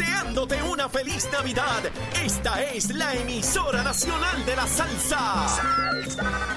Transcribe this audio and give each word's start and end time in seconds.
deseándote 0.00 0.62
una 0.62 0.88
feliz 0.88 1.28
Navidad. 1.30 1.82
Esta 2.24 2.62
es 2.62 2.94
la 2.94 3.14
emisora 3.14 3.82
nacional 3.82 4.44
de 4.46 4.56
la 4.56 4.66
salsa. 4.66 5.46
Salsa 5.48 6.50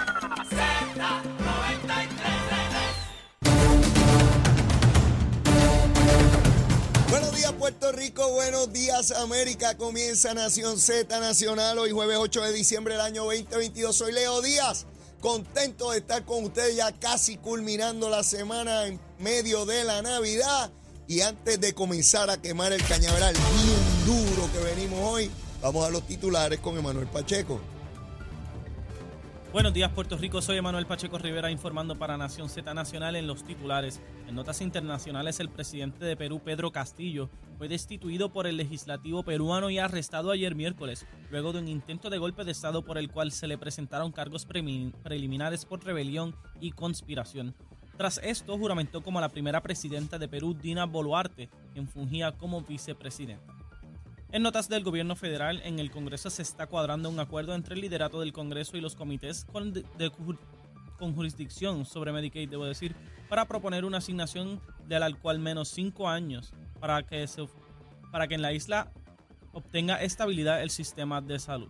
Buenos 7.10 7.36
días 7.36 7.52
Puerto 7.54 7.92
Rico, 7.92 8.32
buenos 8.32 8.72
días 8.72 9.12
América, 9.12 9.78
comienza 9.78 10.34
Nación 10.34 10.80
Z 10.80 11.20
Nacional 11.20 11.78
hoy 11.80 11.92
jueves 11.92 12.18
8 12.20 12.44
de 12.44 12.54
diciembre 12.54 12.94
del 12.94 13.02
año 13.02 13.26
2022. 13.26 13.94
Soy 13.94 14.14
Leo 14.14 14.42
Díaz, 14.42 14.86
contento 15.20 15.92
de 15.92 15.98
estar 15.98 16.24
con 16.24 16.46
ustedes 16.46 16.78
ya 16.78 16.94
casi 16.94 17.36
culminando 17.38 18.10
la 18.10 18.24
semana 18.24 18.88
en 18.88 19.02
medio 19.20 19.66
de 19.66 19.84
la 19.84 20.02
Navidad 20.02 20.72
y 21.08 21.22
antes 21.22 21.60
de 21.60 21.74
comenzar 21.74 22.30
a 22.30 22.42
quemar 22.42 22.72
el 22.72 22.84
cañaveral 22.84 23.34
bien 23.34 24.06
duro 24.06 24.50
que 24.52 24.60
venimos 24.60 25.00
hoy, 25.02 25.30
vamos 25.62 25.86
a 25.86 25.90
los 25.90 26.06
titulares 26.08 26.60
con 26.60 26.78
Emanuel 26.78 27.08
Pacheco. 27.08 27.60
Buenos 29.52 29.72
días 29.72 29.92
Puerto 29.92 30.18
Rico, 30.18 30.42
soy 30.42 30.58
Emanuel 30.58 30.88
Pacheco 30.88 31.20
Rivera 31.20 31.52
informando 31.52 31.96
para 31.96 32.18
Nación 32.18 32.50
Z 32.50 32.74
Nacional 32.74 33.16
en 33.16 33.28
los 33.28 33.44
titulares. 33.44 34.02
En 34.28 34.34
notas 34.34 34.62
internacionales, 34.62 35.40
el 35.40 35.50
presidente 35.50 36.06
de 36.06 36.18
Perú, 36.18 36.42
Pedro 36.44 36.72
Castillo, 36.72 37.30
fue 37.60 37.68
destituido 37.68 38.34
por 38.34 38.48
el 38.48 38.58
legislativo 38.58 39.22
peruano 39.22 39.70
y 39.70 39.78
arrestado 39.78 40.32
ayer 40.32 40.56
miércoles, 40.56 41.06
luego 41.30 41.54
de 41.54 41.60
un 41.60 41.68
intento 41.68 42.10
de 42.10 42.18
golpe 42.18 42.46
de 42.46 42.52
Estado 42.52 42.84
por 42.84 42.98
el 42.98 43.12
cual 43.12 43.32
se 43.32 43.46
le 43.46 43.60
presentaron 43.60 44.12
cargos 44.12 44.48
preliminares 44.48 45.66
por 45.66 45.86
rebelión 45.86 46.36
y 46.60 46.72
conspiración. 46.72 47.54
Tras 47.98 48.20
esto, 48.24 48.58
juramentó 48.58 49.02
como 49.02 49.22
la 49.22 49.30
primera 49.30 49.62
presidenta 49.62 50.18
de 50.18 50.28
Perú, 50.28 50.56
Dina 50.60 50.86
Boluarte, 50.86 51.50
quien 51.74 51.88
fungía 51.88 52.32
como 52.32 52.62
vicepresidenta. 52.62 53.54
En 54.32 54.42
notas 54.42 54.68
del 54.68 54.84
gobierno 54.84 55.16
federal, 55.16 55.62
en 55.64 55.78
el 55.78 55.92
Congreso 55.92 56.32
se 56.32 56.42
está 56.42 56.66
cuadrando 56.66 57.08
un 57.08 57.20
acuerdo 57.20 57.54
entre 57.54 57.76
el 57.76 57.82
liderato 57.82 58.20
del 58.20 58.34
Congreso 58.34 58.76
y 58.76 58.82
los 58.82 58.96
comités 58.96 59.46
con, 59.46 59.74
jurisdicción 61.14 61.86
sobre 61.86 62.12
Medicaid, 62.12 62.50
debo 62.50 62.66
decir, 62.66 62.96
para 63.30 63.46
proponer 63.46 63.86
una 63.86 64.00
asignación 64.00 64.60
de 64.88 64.96
al 64.96 65.20
cual 65.20 65.38
menos 65.38 65.68
cinco 65.68 66.10
años 66.10 66.52
para 66.80 67.04
que, 67.04 67.28
se, 67.28 67.48
para 68.12 68.28
que 68.28 68.34
en 68.34 68.42
la 68.42 68.54
isla 68.54 68.92
obtenga 69.52 70.02
estabilidad 70.02 70.64
el 70.64 70.72
sistema 70.72 71.22
de 71.22 71.38
salud. 71.38 71.70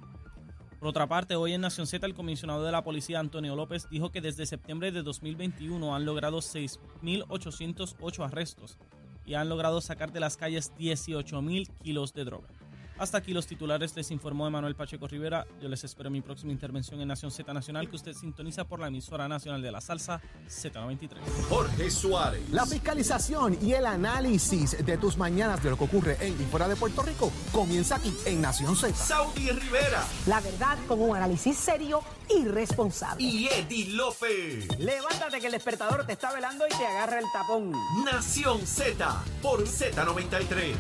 Por 0.83 0.89
otra 0.89 1.07
parte, 1.07 1.37
hoy 1.37 1.53
en 1.53 1.61
Nación 1.61 1.87
Z, 1.87 2.05
el 2.05 2.13
comisionado 2.13 2.65
de 2.65 2.71
la 2.73 2.83
policía, 2.83 3.17
Antonio 3.17 3.55
López, 3.55 3.87
dijo 3.89 4.11
que 4.11 4.19
desde 4.19 4.45
septiembre 4.45 4.91
de 4.91 5.01
2021 5.01 5.95
han 5.95 6.03
logrado 6.03 6.39
6.808 6.39 8.25
arrestos 8.25 8.77
y 9.25 9.35
han 9.35 9.47
logrado 9.47 9.79
sacar 9.79 10.11
de 10.11 10.19
las 10.19 10.35
calles 10.35 10.73
18 10.75 11.41
mil 11.41 11.69
kilos 11.81 12.13
de 12.13 12.25
droga. 12.25 12.49
Hasta 12.97 13.17
aquí 13.17 13.33
los 13.33 13.47
titulares, 13.47 13.95
les 13.95 14.11
informó 14.11 14.47
Emanuel 14.47 14.75
Pacheco 14.75 15.07
Rivera. 15.07 15.45
Yo 15.61 15.67
les 15.67 15.83
espero 15.83 16.07
en 16.07 16.13
mi 16.13 16.21
próxima 16.21 16.51
intervención 16.51 17.01
en 17.01 17.07
Nación 17.07 17.31
Z 17.31 17.51
Nacional, 17.53 17.89
que 17.89 17.95
usted 17.95 18.13
sintoniza 18.13 18.65
por 18.65 18.79
la 18.79 18.87
emisora 18.87 19.27
nacional 19.27 19.61
de 19.61 19.71
la 19.71 19.81
salsa 19.81 20.21
Z93. 20.47 21.17
Jorge 21.49 21.89
Suárez. 21.89 22.49
La 22.51 22.65
fiscalización 22.65 23.57
y 23.61 23.73
el 23.73 23.85
análisis 23.85 24.85
de 24.85 24.97
tus 24.97 25.17
mañanas 25.17 25.61
de 25.63 25.71
lo 25.71 25.77
que 25.77 25.83
ocurre 25.83 26.17
en 26.19 26.33
y 26.33 26.45
fuera 26.45 26.67
de 26.67 26.75
Puerto 26.75 27.01
Rico 27.01 27.31
comienza 27.51 27.95
aquí 27.95 28.13
en 28.25 28.41
Nación 28.41 28.75
Z. 28.75 28.93
Saudi 28.93 29.49
Rivera. 29.49 30.03
La 30.27 30.39
verdad 30.39 30.77
con 30.87 31.01
un 31.01 31.15
análisis 31.15 31.57
serio 31.57 32.01
y 32.29 32.45
responsable. 32.45 33.23
Y 33.23 33.47
Eddie 33.47 33.89
López. 33.89 34.67
Levántate 34.79 35.39
que 35.39 35.47
el 35.47 35.53
despertador 35.53 36.05
te 36.05 36.13
está 36.13 36.31
velando 36.33 36.65
y 36.67 36.69
te 36.69 36.85
agarra 36.85 37.19
el 37.19 37.25
tapón. 37.33 37.71
Nación 38.05 38.65
Z 38.65 39.23
por 39.41 39.63
Z93. 39.63 40.75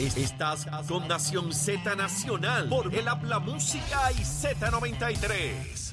Estás 0.00 0.66
con 0.88 1.06
Nación 1.08 1.49
Z 1.52 1.96
Nacional 1.96 2.68
por 2.68 2.94
el 2.94 3.08
Habla 3.08 3.38
Música 3.38 4.12
y 4.12 4.22
Z93. 4.22 5.92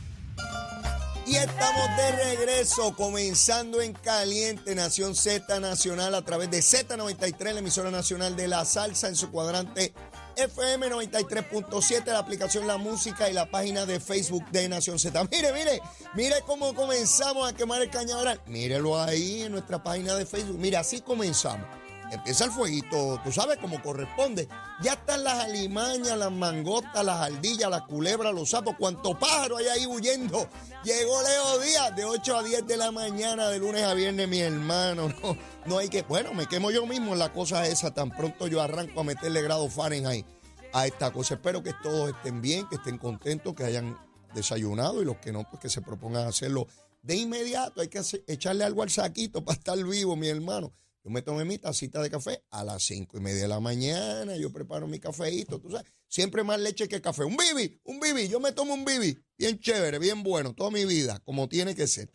Y 1.25 1.35
estamos 1.35 1.97
de 1.97 2.11
regreso, 2.11 2.95
comenzando 2.95 3.81
en 3.81 3.91
caliente 3.93 4.73
Nación 4.75 5.13
Z 5.13 5.59
Nacional 5.59 6.15
a 6.15 6.21
través 6.21 6.49
de 6.49 6.59
Z93, 6.59 7.53
la 7.53 7.59
emisora 7.59 7.91
nacional 7.91 8.35
de 8.35 8.47
la 8.47 8.63
salsa 8.63 9.09
en 9.09 9.15
su 9.17 9.29
cuadrante 9.29 9.93
FM 10.37 10.89
93.7, 10.89 12.05
la 12.05 12.19
aplicación 12.19 12.65
La 12.65 12.77
Música 12.77 13.29
y 13.29 13.33
la 13.33 13.49
página 13.51 13.85
de 13.85 13.99
Facebook 13.99 14.45
de 14.51 14.69
Nación 14.69 14.99
Z. 14.99 15.21
Mire, 15.31 15.51
mire, 15.51 15.81
mire 16.15 16.35
cómo 16.45 16.73
comenzamos 16.73 17.49
a 17.49 17.53
quemar 17.53 17.81
el 17.81 17.89
cañaveral. 17.89 18.39
Mírelo 18.45 18.97
ahí 18.97 19.41
en 19.41 19.51
nuestra 19.51 19.83
página 19.83 20.15
de 20.15 20.25
Facebook. 20.25 20.57
Mire, 20.57 20.77
así 20.77 21.01
comenzamos 21.01 21.67
empieza 22.11 22.45
el 22.45 22.51
fueguito, 22.51 23.19
tú 23.23 23.31
sabes, 23.31 23.57
como 23.57 23.81
corresponde. 23.81 24.47
Ya 24.81 24.93
están 24.93 25.23
las 25.23 25.45
alimañas, 25.45 26.17
las 26.17 26.31
mangotas, 26.31 27.03
las 27.03 27.21
ardillas, 27.21 27.69
las 27.69 27.83
culebras, 27.83 28.33
los 28.33 28.49
sapos, 28.49 28.75
cuánto 28.77 29.17
pájaro 29.17 29.57
hay 29.57 29.67
ahí 29.67 29.85
huyendo. 29.85 30.47
Llegó 30.83 31.21
Leo 31.21 31.59
Díaz 31.59 31.95
de 31.95 32.05
8 32.05 32.37
a 32.37 32.43
10 32.43 32.67
de 32.67 32.77
la 32.77 32.91
mañana, 32.91 33.49
de 33.49 33.59
lunes 33.59 33.83
a 33.83 33.93
viernes, 33.93 34.27
mi 34.27 34.39
hermano. 34.39 35.13
No, 35.23 35.35
no 35.65 35.77
hay 35.79 35.89
que, 35.89 36.03
bueno, 36.03 36.33
me 36.33 36.45
quemo 36.45 36.71
yo 36.71 36.85
mismo 36.85 37.13
en 37.13 37.19
la 37.19 37.33
cosa 37.33 37.67
esa, 37.67 37.93
tan 37.93 38.09
pronto 38.11 38.47
yo 38.47 38.61
arranco 38.61 39.01
a 39.01 39.03
meterle 39.03 39.41
grado 39.41 39.67
Fahrenheit 39.69 40.25
a 40.73 40.85
esta 40.85 41.11
cosa. 41.11 41.35
Espero 41.35 41.63
que 41.63 41.73
todos 41.83 42.09
estén 42.09 42.41
bien, 42.41 42.67
que 42.69 42.75
estén 42.75 42.97
contentos, 42.97 43.53
que 43.53 43.63
hayan 43.63 43.97
desayunado 44.33 45.01
y 45.01 45.05
los 45.05 45.17
que 45.17 45.31
no, 45.31 45.43
pues 45.49 45.61
que 45.61 45.69
se 45.69 45.81
propongan 45.81 46.27
hacerlo 46.27 46.67
de 47.01 47.15
inmediato. 47.15 47.81
Hay 47.81 47.87
que 47.87 48.01
echarle 48.27 48.63
algo 48.63 48.83
al 48.83 48.89
saquito 48.89 49.43
para 49.43 49.57
estar 49.57 49.83
vivo, 49.83 50.15
mi 50.15 50.27
hermano. 50.27 50.73
Yo 51.07 51.11
me 51.11 51.21
tomé 51.21 51.45
mi 51.45 51.57
tacita 51.57 52.01
de 52.01 52.09
café 52.09 52.43
a 52.49 52.65
las 52.65 52.83
cinco 52.83 53.15
y 53.15 53.21
media 53.21 53.43
de 53.43 53.47
la 53.47 53.61
mañana. 53.61 54.35
Yo 54.35 54.51
preparo 54.51 54.87
mi 54.87 54.99
cafeíto, 54.99 55.57
tú 55.57 55.71
sabes. 55.71 55.89
Siempre 56.09 56.43
más 56.43 56.59
leche 56.59 56.89
que 56.89 56.99
café. 56.99 57.23
Un 57.23 57.37
bibi, 57.37 57.79
un 57.85 58.01
bibi. 58.01 58.27
Yo 58.27 58.41
me 58.41 58.51
tomo 58.51 58.73
un 58.73 58.83
bibi. 58.83 59.17
Bien 59.37 59.57
chévere, 59.57 59.99
bien 59.99 60.21
bueno. 60.21 60.53
Toda 60.53 60.69
mi 60.69 60.83
vida, 60.83 61.21
como 61.23 61.47
tiene 61.47 61.75
que 61.75 61.87
ser. 61.87 62.11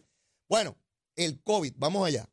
Bueno, 0.47 0.77
el 1.17 1.43
COVID, 1.43 1.73
vamos 1.79 2.07
allá. 2.07 2.29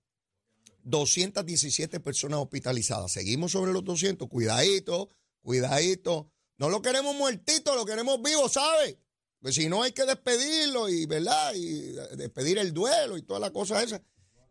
217 0.83 2.01
personas 2.01 2.39
hospitalizadas. 2.39 3.13
Seguimos 3.13 3.53
sobre 3.53 3.71
los 3.71 3.85
200. 3.85 4.27
Cuidadito, 4.27 5.07
cuidadito. 5.41 6.29
No 6.57 6.67
lo 6.67 6.81
queremos 6.81 7.15
muertito, 7.15 7.73
lo 7.73 7.85
queremos 7.85 8.21
vivo, 8.21 8.49
¿sabes? 8.49 8.97
Porque 9.39 9.53
si 9.53 9.69
no 9.69 9.81
hay 9.81 9.93
que 9.93 10.03
despedirlo 10.03 10.89
y, 10.89 11.05
¿verdad? 11.05 11.53
Y 11.55 11.93
despedir 12.17 12.57
el 12.57 12.73
duelo 12.73 13.15
y 13.15 13.21
todas 13.21 13.39
las 13.39 13.51
cosas 13.51 13.81
esas. 13.81 14.01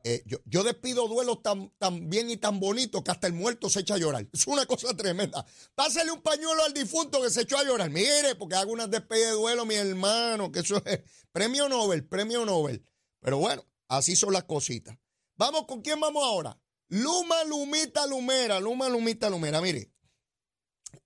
Eh, 0.05 0.23
yo, 0.47 0.63
despido 0.63 1.09
duelos 1.09 1.43
tan, 1.43 1.71
tan, 1.79 2.09
bien 2.09 2.31
y 2.31 2.37
tan 2.37 2.61
bonitos 2.61 3.03
que 3.03 3.11
hasta 3.11 3.27
el 3.27 3.33
muerto 3.33 3.69
se 3.69 3.81
echa 3.81 3.95
a 3.95 3.99
llorar. 3.99 4.27
Es 4.33 4.47
una 4.47 4.65
cosa 4.67 4.97
tremenda. 4.97 5.45
Pásale 5.75 6.11
un 6.11 6.23
pañuelo 6.23 6.63
al 6.65 6.73
difunto 6.73 7.21
que 7.23 7.31
se 7.31 7.43
echó 7.43 7.59
a 7.59 7.65
llorar. 7.65 7.91
Mire, 7.91 8.35
porque 8.37 8.55
hago 8.55 8.73
unas 8.73 8.91
despedidas 8.91 9.31
de 9.31 9.37
duelo, 9.37 9.67
mi 9.67 9.75
hermano, 9.75 10.53
que 10.53 10.61
eso 10.61 10.83
es 10.85 11.01
premio 11.33 11.69
Nobel, 11.69 12.07
premio 12.07 12.45
Nobel. 12.45 12.85
Pero 13.21 13.39
bueno, 13.39 13.65
así 13.89 14.15
son 14.15 14.33
las 14.33 14.45
cositas. 14.45 14.97
Vamos, 15.37 15.67
¿con 15.67 15.83
quién 15.83 16.01
vamos 16.01 16.25
ahora? 16.25 16.59
Luma, 16.89 17.45
Lumita, 17.45 18.07
Lumera, 18.07 18.61
Luma, 18.61 18.89
Lumita, 18.89 19.29
Lumera. 19.29 19.61
Mire, 19.61 19.93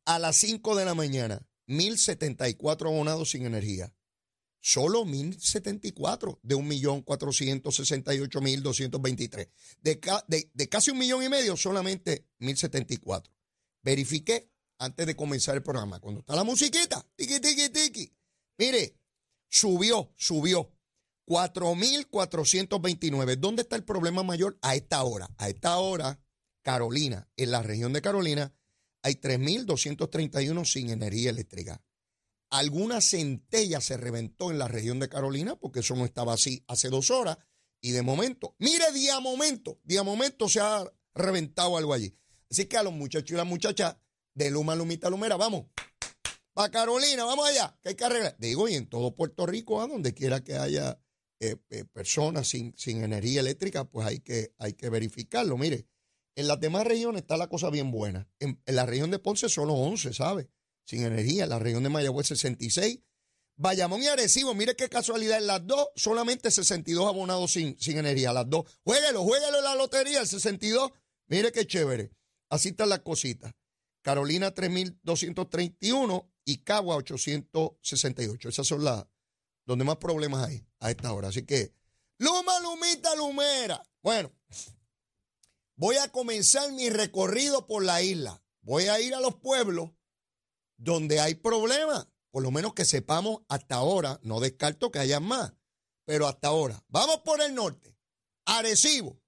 a 0.04 0.18
las 0.18 0.36
5 0.36 0.76
de 0.76 0.84
la 0.84 0.94
mañana, 0.94 1.46
1074 1.66 2.88
abonados 2.88 3.30
sin 3.30 3.46
energía. 3.46 3.92
Solo 4.64 5.04
1.074 5.04 6.38
de 6.42 6.54
1.468.223. 6.54 9.50
De, 9.80 10.00
de, 10.28 10.50
de 10.54 10.68
casi 10.68 10.92
un 10.92 10.98
millón 10.98 11.24
y 11.24 11.28
medio, 11.28 11.56
solamente 11.56 12.28
1.074. 12.38 13.28
Verifiqué 13.82 14.52
antes 14.78 15.04
de 15.04 15.16
comenzar 15.16 15.56
el 15.56 15.64
programa. 15.64 15.98
Cuando 15.98 16.20
está 16.20 16.36
la 16.36 16.44
musiquita, 16.44 17.04
tiki, 17.16 17.40
tiki, 17.40 17.70
tiki. 17.70 18.14
Mire, 18.56 19.00
subió, 19.48 20.12
subió. 20.16 20.72
4.429. 21.26 23.36
¿Dónde 23.36 23.62
está 23.62 23.74
el 23.74 23.84
problema 23.84 24.22
mayor? 24.22 24.60
A 24.62 24.76
esta 24.76 25.02
hora. 25.02 25.28
A 25.38 25.48
esta 25.48 25.78
hora, 25.78 26.20
Carolina, 26.62 27.28
en 27.36 27.50
la 27.50 27.62
región 27.62 27.92
de 27.92 28.00
Carolina, 28.00 28.54
hay 29.02 29.14
3.231 29.14 30.64
sin 30.64 30.90
energía 30.90 31.30
eléctrica. 31.30 31.82
Alguna 32.52 33.00
centella 33.00 33.80
se 33.80 33.96
reventó 33.96 34.50
en 34.50 34.58
la 34.58 34.68
región 34.68 35.00
de 35.00 35.08
Carolina, 35.08 35.56
porque 35.56 35.80
eso 35.80 35.96
no 35.96 36.04
estaba 36.04 36.34
así 36.34 36.62
hace 36.68 36.90
dos 36.90 37.10
horas. 37.10 37.38
Y 37.80 37.92
de 37.92 38.02
momento, 38.02 38.54
mire, 38.58 38.92
día 38.92 39.20
momento, 39.20 39.80
día 39.84 40.02
momento 40.02 40.50
se 40.50 40.60
ha 40.60 40.84
reventado 41.14 41.78
algo 41.78 41.94
allí. 41.94 42.14
Así 42.50 42.66
que 42.66 42.76
a 42.76 42.82
los 42.82 42.92
muchachos 42.92 43.30
y 43.30 43.36
las 43.36 43.46
muchachas 43.46 43.96
de 44.34 44.50
Luma, 44.50 44.76
Lumita, 44.76 45.08
Lumera, 45.08 45.38
vamos. 45.38 45.64
Para 46.52 46.70
Carolina, 46.70 47.24
vamos 47.24 47.48
allá, 47.48 47.74
que 47.82 47.88
hay 47.88 47.94
que 47.94 48.04
arreglar. 48.04 48.36
Digo, 48.38 48.68
y 48.68 48.74
en 48.74 48.86
todo 48.86 49.16
Puerto 49.16 49.46
Rico, 49.46 49.80
a 49.80 49.86
donde 49.86 50.12
quiera 50.12 50.44
que 50.44 50.56
haya 50.56 51.00
eh, 51.40 51.56
eh, 51.70 51.86
personas 51.86 52.48
sin, 52.48 52.76
sin, 52.76 53.02
energía 53.02 53.40
eléctrica, 53.40 53.84
pues 53.84 54.06
hay 54.06 54.20
que, 54.20 54.52
hay 54.58 54.74
que 54.74 54.90
verificarlo. 54.90 55.56
Mire, 55.56 55.86
en 56.36 56.48
las 56.48 56.60
demás 56.60 56.86
regiones 56.86 57.22
está 57.22 57.38
la 57.38 57.48
cosa 57.48 57.70
bien 57.70 57.90
buena. 57.90 58.28
En, 58.40 58.60
en 58.66 58.76
la 58.76 58.84
región 58.84 59.10
de 59.10 59.18
Ponce 59.18 59.48
solo 59.48 59.72
11, 59.72 60.12
¿sabe? 60.12 60.50
Sin 60.84 61.04
energía. 61.04 61.46
La 61.46 61.58
región 61.58 61.82
de 61.82 61.88
Mayagüez 61.88 62.28
66. 62.28 63.00
Bayamón 63.56 64.02
y 64.02 64.06
Arecibo, 64.06 64.54
mire 64.54 64.74
qué 64.74 64.88
casualidad, 64.88 65.38
en 65.38 65.46
las 65.46 65.66
dos 65.66 65.88
solamente 65.94 66.50
62 66.50 67.06
abonados 67.06 67.52
sin, 67.52 67.78
sin 67.78 67.98
energía, 67.98 68.32
las 68.32 68.48
dos. 68.48 68.64
Jueguelo, 68.82 69.22
jueguelo 69.22 69.58
en 69.58 69.64
la 69.64 69.74
lotería, 69.74 70.20
el 70.20 70.26
62. 70.26 70.90
Mire 71.28 71.52
qué 71.52 71.66
chévere. 71.66 72.10
Así 72.48 72.70
están 72.70 72.88
las 72.88 73.00
cositas. 73.00 73.52
Carolina 74.02 74.52
3231 74.52 76.32
y 76.44 76.58
Cagua 76.58 76.96
868. 76.96 78.48
Esas 78.48 78.66
son 78.66 78.84
las 78.84 79.06
donde 79.64 79.84
más 79.84 79.96
problemas 79.96 80.48
hay 80.48 80.66
a 80.80 80.90
esta 80.90 81.12
hora. 81.12 81.28
Así 81.28 81.44
que, 81.44 81.72
Luma, 82.18 82.58
Lumita, 82.60 83.14
Lumera. 83.14 83.82
Bueno, 84.02 84.32
voy 85.76 85.96
a 85.96 86.08
comenzar 86.08 86.72
mi 86.72 86.90
recorrido 86.90 87.66
por 87.66 87.84
la 87.84 88.02
isla. 88.02 88.42
Voy 88.62 88.84
a 88.84 89.00
ir 89.00 89.14
a 89.14 89.20
los 89.20 89.36
pueblos 89.36 89.90
donde 90.76 91.20
hay 91.20 91.34
problemas. 91.34 92.06
Por 92.30 92.42
lo 92.42 92.50
menos 92.50 92.74
que 92.74 92.84
sepamos 92.84 93.42
hasta 93.48 93.76
ahora. 93.76 94.18
No 94.22 94.40
descarto 94.40 94.90
que 94.90 94.98
haya 94.98 95.20
más. 95.20 95.52
Pero 96.04 96.26
hasta 96.26 96.48
ahora. 96.48 96.82
Vamos 96.88 97.18
por 97.18 97.40
el 97.40 97.54
norte. 97.54 97.96
Arecibo. 98.44 99.20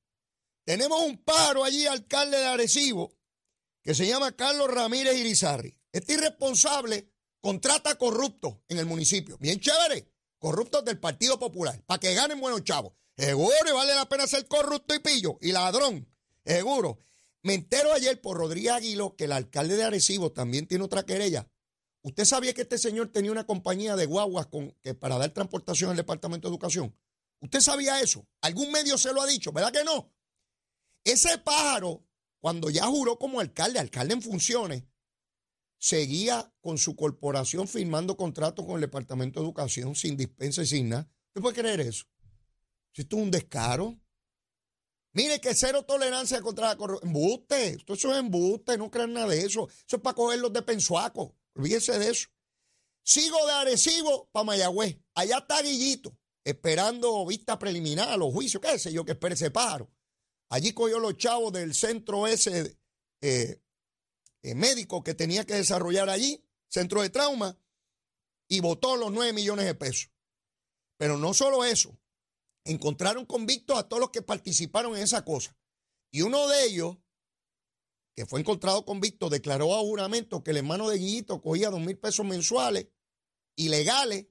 Tenemos 0.65 1.03
un 1.03 1.23
paro 1.23 1.63
allí, 1.63 1.87
alcalde 1.87 2.39
de 2.39 2.47
Arecibo, 2.47 3.15
que 3.83 3.95
se 3.95 4.07
llama 4.07 4.33
Carlos 4.33 4.69
Ramírez 4.69 5.15
Irizarri. 5.17 5.79
Este 5.93 6.15
irresponsable 6.15 7.13
contrata 7.41 7.97
corruptos 7.97 8.57
en 8.69 8.79
el 8.79 8.87
municipio. 8.87 9.37
Bien 9.39 9.61
chévere. 9.61 10.11
Corruptos 10.39 10.85
del 10.85 10.99
Partido 10.99 11.39
Popular. 11.39 11.83
Para 11.85 12.01
que 12.01 12.15
ganen 12.15 12.41
buenos 12.41 12.65
chavos. 12.65 12.95
Seguro 13.17 13.55
y 13.69 13.73
vale 13.73 13.95
la 13.95 14.09
pena 14.09 14.27
ser 14.27 14.49
corrupto 14.49 14.95
y 14.95 14.99
pillo 14.99 15.39
y 15.41 15.53
ladrón. 15.53 16.09
Seguro. 16.45 16.99
Me 17.45 17.53
entero 17.53 17.93
ayer 17.93 18.23
por 18.23 18.39
Rodríguez 18.39 18.73
Aguilo 18.73 19.17
que 19.17 19.25
el 19.25 19.33
alcalde 19.33 19.77
de 19.77 19.85
Arecibo 19.85 20.33
también 20.33 20.67
tiene 20.67 20.83
otra 20.83 21.05
querella. 21.05 21.47
¿Usted 22.01 22.25
sabía 22.25 22.55
que 22.55 22.63
este 22.63 22.79
señor 22.79 23.13
tenía 23.13 23.31
una 23.31 23.45
compañía 23.45 23.97
de 23.97 24.07
guaguas 24.07 24.49
que 24.81 24.95
para 24.95 25.19
dar 25.19 25.29
transportación 25.31 25.91
al 25.91 25.97
Departamento 25.97 26.49
de 26.49 26.53
Educación? 26.55 26.97
¿Usted 27.41 27.61
sabía 27.61 28.01
eso? 28.01 28.27
¿Algún 28.41 28.73
medio 28.73 28.97
se 28.97 29.13
lo 29.13 29.21
ha 29.21 29.27
dicho? 29.27 29.53
¿Verdad 29.53 29.73
que 29.73 29.85
no? 29.85 30.11
Ese 31.05 31.37
pájaro, 31.37 32.03
cuando 32.41 32.71
ya 32.71 32.87
juró 32.87 33.19
como 33.19 33.41
alcalde, 33.41 33.79
alcalde 33.79 34.15
en 34.15 34.23
funciones, 34.23 34.85
seguía 35.77 36.51
con 36.63 36.79
su 36.79 36.97
corporación 36.97 37.69
firmando 37.69 38.17
contratos 38.17 38.65
con 38.65 38.77
el 38.77 38.81
Departamento 38.81 39.41
de 39.41 39.45
Educación 39.45 39.95
sin 39.95 40.17
dispensa 40.17 40.63
y 40.63 40.67
sin 40.67 40.89
nada. 40.89 41.11
¿Usted 41.29 41.43
puede 41.43 41.61
creer 41.61 41.81
eso? 41.81 42.07
Si 42.93 43.03
esto 43.03 43.19
es 43.19 43.23
un 43.23 43.31
descaro. 43.31 44.01
Mire 45.15 45.41
que 45.41 45.55
cero 45.55 45.85
tolerancia 45.85 46.43
contra 46.43 46.69
la 46.69 46.77
corrupción. 46.77 47.09
Embuste, 47.09 47.79
eso 47.87 48.13
es 48.13 48.19
embuste, 48.19 48.77
no 48.77 48.91
crean 48.91 49.13
nada 49.13 49.29
de 49.29 49.39
eso. 49.39 49.69
Eso 49.69 49.97
es 49.97 50.03
para 50.03 50.15
cogerlos 50.15 50.53
de 50.53 50.63
pensuaco. 50.63 51.37
Olvídese 51.55 51.99
de 51.99 52.11
eso. 52.11 52.29
Sigo 53.05 53.47
de 53.47 53.53
Arecibo 53.53 54.29
para 54.33 54.45
Mayagüez. 54.45 54.99
Allá 55.15 55.39
está 55.39 55.63
Guillito, 55.63 56.19
esperando 56.43 57.25
vista 57.27 57.59
preliminar 57.59 58.09
a 58.09 58.17
los 58.17 58.33
juicios, 58.33 58.61
qué 58.61 58.77
sé 58.79 58.93
yo, 58.93 59.05
que 59.05 59.13
espere 59.13 59.35
ese 59.35 59.53
pájaro. 59.53 59.89
Allí 60.49 60.73
cogió 60.73 60.99
los 60.99 61.17
chavos 61.17 61.53
del 61.53 61.75
centro 61.75 62.27
ese 62.27 62.77
eh, 63.21 63.61
eh, 64.43 64.55
médico 64.55 65.05
que 65.05 65.15
tenía 65.15 65.45
que 65.45 65.55
desarrollar 65.55 66.09
allí, 66.11 66.45
centro 66.69 67.03
de 67.03 67.11
trauma, 67.11 67.57
y 68.49 68.61
votó 68.61 68.97
los 68.97 69.13
9 69.13 69.33
millones 69.33 69.67
de 69.67 69.75
pesos. 69.75 70.11
Pero 70.97 71.19
no 71.19 71.35
solo 71.35 71.65
eso, 71.65 71.97
encontraron 72.65 73.27
convictos 73.27 73.79
a 73.79 73.89
todos 73.89 74.01
los 74.01 74.11
que 74.11 74.23
participaron 74.23 74.97
en 74.97 75.03
esa 75.03 75.25
cosa. 75.25 75.57
Y 76.11 76.23
uno 76.23 76.49
de 76.49 76.65
ellos, 76.65 76.97
que 78.15 78.27
fue 78.27 78.41
encontrado 78.41 78.85
convicto, 78.85 79.29
declaró 79.29 79.75
a 79.75 79.81
juramento 79.81 80.43
que 80.43 80.53
el 80.53 80.59
hermano 80.59 80.89
de 80.89 80.99
Guillito 80.99 81.43
cogía 81.43 81.71
dos 81.71 81.81
mil 81.81 81.99
pesos 81.99 82.25
mensuales 82.25 82.89
ilegales 83.57 84.27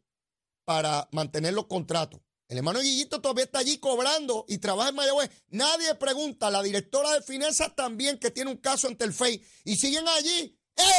para 0.66 1.10
mantener 1.12 1.54
los 1.54 1.68
contratos. 1.68 2.22
El 2.48 2.58
hermano 2.58 2.82
Guillito 2.82 3.22
todavía 3.22 3.46
está 3.46 3.60
allí 3.60 3.80
cobrando 3.80 4.46
y 4.48 4.60
trabaja 4.60 4.90
en 4.90 4.96
Mayagüez. 4.96 5.32
Nadie 5.50 5.96
pregunta. 5.96 6.52
La 6.52 6.62
directora 6.62 7.14
de 7.14 7.22
finanzas 7.22 7.76
también, 7.76 8.20
que 8.20 8.32
tiene 8.32 8.52
un 8.52 8.58
caso 8.58 8.88
ante 8.88 9.06
el 9.06 9.14
FEI. 9.14 9.44
Y 9.64 9.76
siguen 9.76 10.08
allí. 10.08 10.56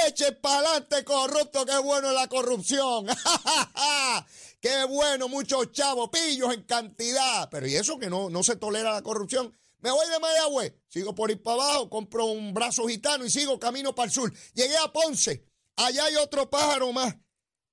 Eche 0.07 0.33
para 0.33 0.71
adelante, 0.71 1.05
corrupto. 1.05 1.65
Qué 1.65 1.79
bueno 1.79 2.13
la 2.13 2.29
corrupción. 2.29 3.07
Qué 4.65 4.83
bueno, 4.87 5.29
muchos 5.29 5.73
chavos, 5.73 6.09
pillos 6.09 6.55
en 6.55 6.63
cantidad. 6.63 7.51
Pero 7.51 7.67
y 7.67 7.75
eso 7.75 7.99
que 7.99 8.09
no, 8.09 8.31
no 8.31 8.43
se 8.43 8.57
tolera 8.57 8.95
la 8.95 9.03
corrupción. 9.03 9.55
Me 9.81 9.91
voy 9.91 10.09
de 10.09 10.19
Mayagüez, 10.19 10.73
sigo 10.89 11.15
por 11.15 11.31
ir 11.31 11.43
para 11.43 11.63
abajo, 11.63 11.91
compro 11.91 12.25
un 12.25 12.55
brazo 12.55 12.89
gitano 12.89 13.27
y 13.27 13.31
sigo 13.31 13.59
camino 13.59 13.95
para 13.95 14.07
el 14.07 14.11
sur. 14.11 14.33
Llegué 14.55 14.75
a 14.79 14.91
Ponce. 14.91 15.45
Allá 15.77 16.07
hay 16.07 16.17
otro 16.17 16.49
pájaro 16.49 16.95
más. 16.95 17.15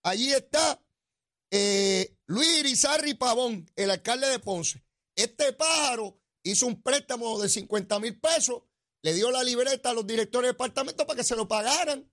Allí 0.03 0.33
está 0.33 0.83
eh, 1.49 2.13
Luis 2.25 2.59
Irizarri 2.59 3.13
Pavón, 3.13 3.71
el 3.77 3.89
alcalde 3.89 4.27
de 4.27 4.39
Ponce. 4.39 4.83
Este 5.15 5.53
pájaro 5.53 6.19
hizo 6.43 6.67
un 6.67 6.83
préstamo 6.83 7.39
de 7.39 7.47
50 7.47 8.01
mil 8.01 8.19
pesos, 8.19 8.63
le 9.01 9.13
dio 9.13 9.31
la 9.31 9.45
libreta 9.45 9.91
a 9.91 9.93
los 9.93 10.05
directores 10.05 10.49
de 10.49 10.53
departamento 10.55 11.07
para 11.07 11.15
que 11.15 11.23
se 11.23 11.37
lo 11.37 11.47
pagaran. 11.47 12.11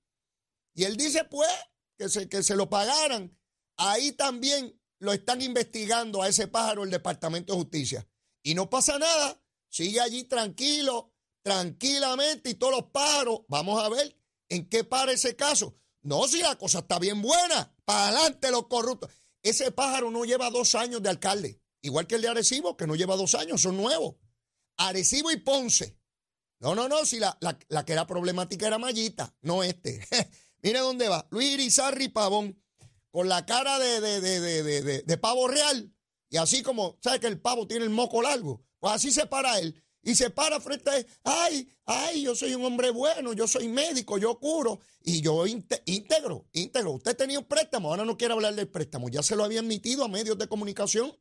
Y 0.73 0.85
él 0.85 0.97
dice, 0.97 1.25
pues, 1.25 1.51
que 1.97 2.09
se, 2.09 2.29
que 2.29 2.45
se 2.45 2.55
lo 2.55 2.71
pagaran. 2.71 3.37
Ahí 3.79 4.13
también 4.13 4.79
lo 4.99 5.13
están 5.13 5.41
investigando 5.41 6.23
a 6.23 6.29
ese 6.29 6.49
pájaro 6.49 6.85
el 6.85 6.91
Departamento 6.91 7.53
de 7.53 7.61
Justicia. 7.61 8.09
Y 8.43 8.55
no 8.55 8.69
pasa 8.69 8.99
nada, 8.99 9.41
sigue 9.69 10.01
allí 10.01 10.25
tranquilo, 10.25 11.15
tranquilamente 11.43 12.51
y 12.51 12.55
todos 12.55 12.75
los 12.75 12.91
pájaros. 12.91 13.41
Vamos 13.49 13.83
a 13.83 13.89
ver 13.89 14.17
en 14.49 14.69
qué 14.69 14.85
para 14.85 15.13
ese 15.13 15.37
caso. 15.37 15.79
No, 16.03 16.27
si 16.29 16.41
la 16.41 16.57
cosa 16.57 16.81
está 16.81 16.99
bien 16.99 17.23
buena, 17.23 17.75
para 17.85 18.09
adelante 18.09 18.51
los 18.51 18.67
corruptos. 18.67 19.11
Ese 19.43 19.71
pájaro 19.71 20.11
no 20.11 20.25
lleva 20.25 20.51
dos 20.51 20.75
años 20.75 21.03
de 21.03 21.11
alcalde, 21.11 21.61
igual 21.81 22.07
que 22.07 22.17
el 22.17 22.23
de 22.23 22.29
Arecibo, 22.29 22.77
que 22.77 22.87
no 22.87 22.97
lleva 22.97 23.17
dos 23.17 23.35
años, 23.35 23.63
son 23.63 23.77
nuevos. 23.77 24.17
Arecibo 24.77 25.31
y 25.31 25.37
Ponce. 25.37 25.99
No, 26.61 26.75
no, 26.75 26.89
no, 26.89 27.05
si 27.05 27.19
la, 27.21 27.39
la, 27.41 27.85
que 27.85 27.93
era 27.93 28.07
problemática 28.07 28.67
era 28.67 28.79
Mayita, 28.79 29.37
no 29.43 29.63
este. 29.63 30.07
Mire 30.63 30.81
dónde 30.81 31.09
va. 31.09 31.27
Luis 31.31 31.53
Irizarri 31.55 32.09
Pavón, 32.09 32.61
con 33.11 33.29
la 33.29 33.47
cara 33.47 33.79
de, 33.79 34.01
de, 34.01 34.21
de, 34.21 35.03
de, 35.03 35.17
pavo 35.19 35.49
real. 35.49 35.95
Y 36.31 36.37
así 36.37 36.63
como, 36.63 36.99
¿sabe 37.03 37.21
que 37.21 37.27
el 37.27 37.41
pavo 37.41 37.67
tiene 37.67 37.85
el 37.85 37.91
moco 37.91 38.23
largo? 38.23 38.63
Pues 38.79 38.95
así 38.95 39.11
se 39.11 39.27
para 39.27 39.59
él. 39.59 39.83
Y 40.03 40.15
se 40.15 40.31
para 40.31 40.61
frente 40.61 40.91
a 40.91 40.97
él. 40.99 41.07
Ay, 41.25 41.69
ay, 41.85 42.23
yo 42.23 42.35
soy 42.35 42.55
un 42.55 42.65
hombre 42.65 42.91
bueno, 42.91 43.33
yo 43.33 43.49
soy 43.49 43.69
médico, 43.69 44.19
yo 44.19 44.39
curo. 44.39 44.81
Y 45.03 45.21
yo 45.21 45.47
íntegro, 45.47 46.47
íntegro. 46.53 46.93
Usted 46.93 47.17
tenía 47.17 47.39
un 47.39 47.47
préstamo, 47.47 47.91
ahora 47.91 48.05
no 48.05 48.17
quiere 48.17 48.35
hablar 48.35 48.55
del 48.55 48.69
préstamo. 48.69 49.09
Ya 49.09 49.23
se 49.23 49.37
lo 49.37 49.45
había 49.45 49.61
admitido 49.61 50.05
a 50.05 50.09
medios 50.09 50.39
de 50.39 50.49
comunicación 50.49 51.13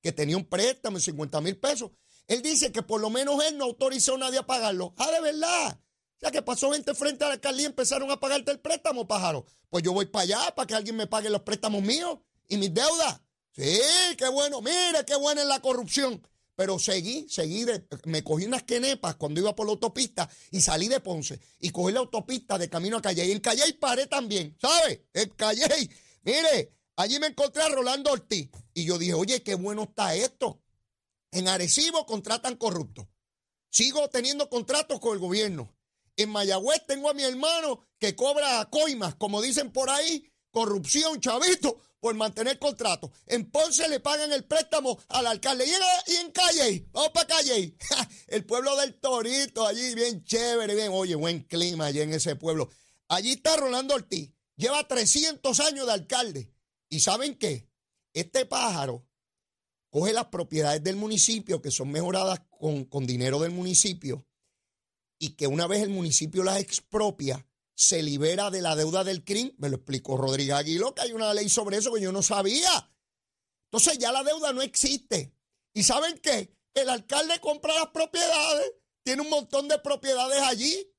que 0.00 0.12
tenía 0.12 0.36
un 0.36 0.44
préstamo 0.44 0.96
de 0.96 1.02
50 1.04 1.40
mil 1.40 1.58
pesos. 1.58 1.90
Él 2.26 2.42
dice 2.42 2.72
que 2.72 2.82
por 2.82 3.00
lo 3.00 3.10
menos 3.10 3.44
él 3.44 3.58
no 3.58 3.64
autorizó 3.64 4.14
a 4.14 4.18
nadie 4.18 4.38
a 4.38 4.46
pagarlo. 4.46 4.94
Ah, 4.96 5.10
de 5.10 5.20
verdad. 5.20 5.80
Sea, 6.22 6.30
que 6.30 6.40
pasó 6.40 6.70
gente 6.70 6.94
frente 6.94 7.24
a 7.24 7.26
la 7.26 7.34
alcaldía 7.34 7.64
y 7.64 7.66
empezaron 7.66 8.08
a 8.12 8.20
pagarte 8.20 8.52
el 8.52 8.60
préstamo, 8.60 9.08
pájaro. 9.08 9.44
Pues 9.68 9.82
yo 9.82 9.92
voy 9.92 10.06
para 10.06 10.22
allá 10.22 10.54
para 10.54 10.68
que 10.68 10.74
alguien 10.76 10.94
me 10.94 11.08
pague 11.08 11.28
los 11.28 11.42
préstamos 11.42 11.82
míos 11.82 12.16
y 12.48 12.58
mis 12.58 12.72
deudas. 12.72 13.20
Sí, 13.50 13.80
qué 14.16 14.28
bueno. 14.28 14.62
Mire, 14.62 15.04
qué 15.04 15.16
buena 15.16 15.42
es 15.42 15.48
la 15.48 15.60
corrupción. 15.60 16.24
Pero 16.54 16.78
seguí, 16.78 17.26
seguí, 17.28 17.66
me 18.04 18.22
cogí 18.22 18.44
unas 18.44 18.62
quenepas 18.62 19.16
cuando 19.16 19.40
iba 19.40 19.56
por 19.56 19.66
la 19.66 19.72
autopista 19.72 20.30
y 20.52 20.60
salí 20.60 20.86
de 20.86 21.00
Ponce 21.00 21.40
y 21.58 21.70
cogí 21.70 21.92
la 21.92 21.98
autopista 21.98 22.56
de 22.56 22.70
camino 22.70 22.98
a 22.98 23.02
Calle. 23.02 23.26
Y 23.26 23.32
en 23.32 23.40
Calle 23.40 23.74
paré 23.80 24.06
también, 24.06 24.56
¿sabe? 24.60 25.08
En 25.12 25.28
Calle, 25.30 25.66
mire, 26.22 26.72
allí 26.94 27.18
me 27.18 27.26
encontré 27.26 27.62
a 27.62 27.68
Rolando 27.68 28.12
Ortiz 28.12 28.48
y 28.74 28.84
yo 28.84 28.96
dije, 28.96 29.14
oye, 29.14 29.42
qué 29.42 29.56
bueno 29.56 29.82
está 29.82 30.14
esto. 30.14 30.62
En 31.32 31.48
Arecibo 31.48 32.06
contratan 32.06 32.54
corruptos. 32.54 33.08
Sigo 33.70 34.08
teniendo 34.08 34.48
contratos 34.48 35.00
con 35.00 35.14
el 35.14 35.18
gobierno. 35.18 35.74
En 36.16 36.30
Mayagüez 36.30 36.86
tengo 36.86 37.10
a 37.10 37.14
mi 37.14 37.22
hermano 37.22 37.80
que 37.98 38.14
cobra 38.14 38.68
coimas, 38.70 39.14
como 39.14 39.40
dicen 39.40 39.72
por 39.72 39.88
ahí, 39.90 40.24
corrupción, 40.50 41.20
chavito 41.20 41.80
por 42.02 42.14
mantener 42.16 42.58
contrato. 42.58 43.12
En 43.28 43.48
Ponce 43.48 43.88
le 43.88 44.00
pagan 44.00 44.32
el 44.32 44.44
préstamo 44.44 44.98
al 45.08 45.24
alcalde. 45.24 45.64
Y 45.64 46.16
en, 46.16 46.32
Calle, 46.32 46.88
vamos 46.90 47.10
para 47.10 47.28
Calle. 47.28 47.76
el 48.26 48.44
pueblo 48.44 48.74
del 48.76 48.98
Torito, 48.98 49.64
allí 49.64 49.94
bien 49.94 50.24
chévere, 50.24 50.74
bien, 50.74 50.90
oye, 50.92 51.14
buen 51.14 51.44
clima 51.44 51.86
allí 51.86 52.00
en 52.00 52.12
ese 52.12 52.34
pueblo. 52.34 52.68
Allí 53.06 53.32
está 53.32 53.56
Rolando 53.56 53.94
Ortiz. 53.94 54.32
Lleva 54.56 54.86
300 54.86 55.60
años 55.60 55.86
de 55.86 55.92
alcalde. 55.92 56.52
¿Y 56.88 56.98
saben 56.98 57.36
qué? 57.38 57.68
Este 58.12 58.46
pájaro 58.46 59.06
coge 59.88 60.12
las 60.12 60.26
propiedades 60.26 60.82
del 60.82 60.96
municipio 60.96 61.62
que 61.62 61.70
son 61.70 61.92
mejoradas 61.92 62.40
con, 62.50 62.84
con 62.84 63.06
dinero 63.06 63.38
del 63.38 63.52
municipio 63.52 64.26
y 65.22 65.36
que 65.36 65.46
una 65.46 65.68
vez 65.68 65.82
el 65.82 65.90
municipio 65.90 66.42
las 66.42 66.58
expropia, 66.58 67.46
se 67.76 68.02
libera 68.02 68.50
de 68.50 68.60
la 68.60 68.74
deuda 68.74 69.04
del 69.04 69.22
CRIM. 69.22 69.54
Me 69.56 69.68
lo 69.68 69.76
explicó 69.76 70.16
Rodríguez 70.16 70.56
Aguiló, 70.56 70.96
que 70.96 71.02
hay 71.02 71.12
una 71.12 71.32
ley 71.32 71.48
sobre 71.48 71.76
eso 71.76 71.94
que 71.94 72.00
yo 72.00 72.10
no 72.10 72.22
sabía. 72.22 72.92
Entonces 73.70 73.98
ya 73.98 74.10
la 74.10 74.24
deuda 74.24 74.52
no 74.52 74.62
existe. 74.62 75.32
¿Y 75.74 75.84
saben 75.84 76.18
qué? 76.18 76.58
El 76.74 76.88
alcalde 76.88 77.38
compra 77.38 77.72
las 77.72 77.90
propiedades, 77.90 78.72
tiene 79.04 79.22
un 79.22 79.30
montón 79.30 79.68
de 79.68 79.78
propiedades 79.78 80.42
allí. 80.42 80.92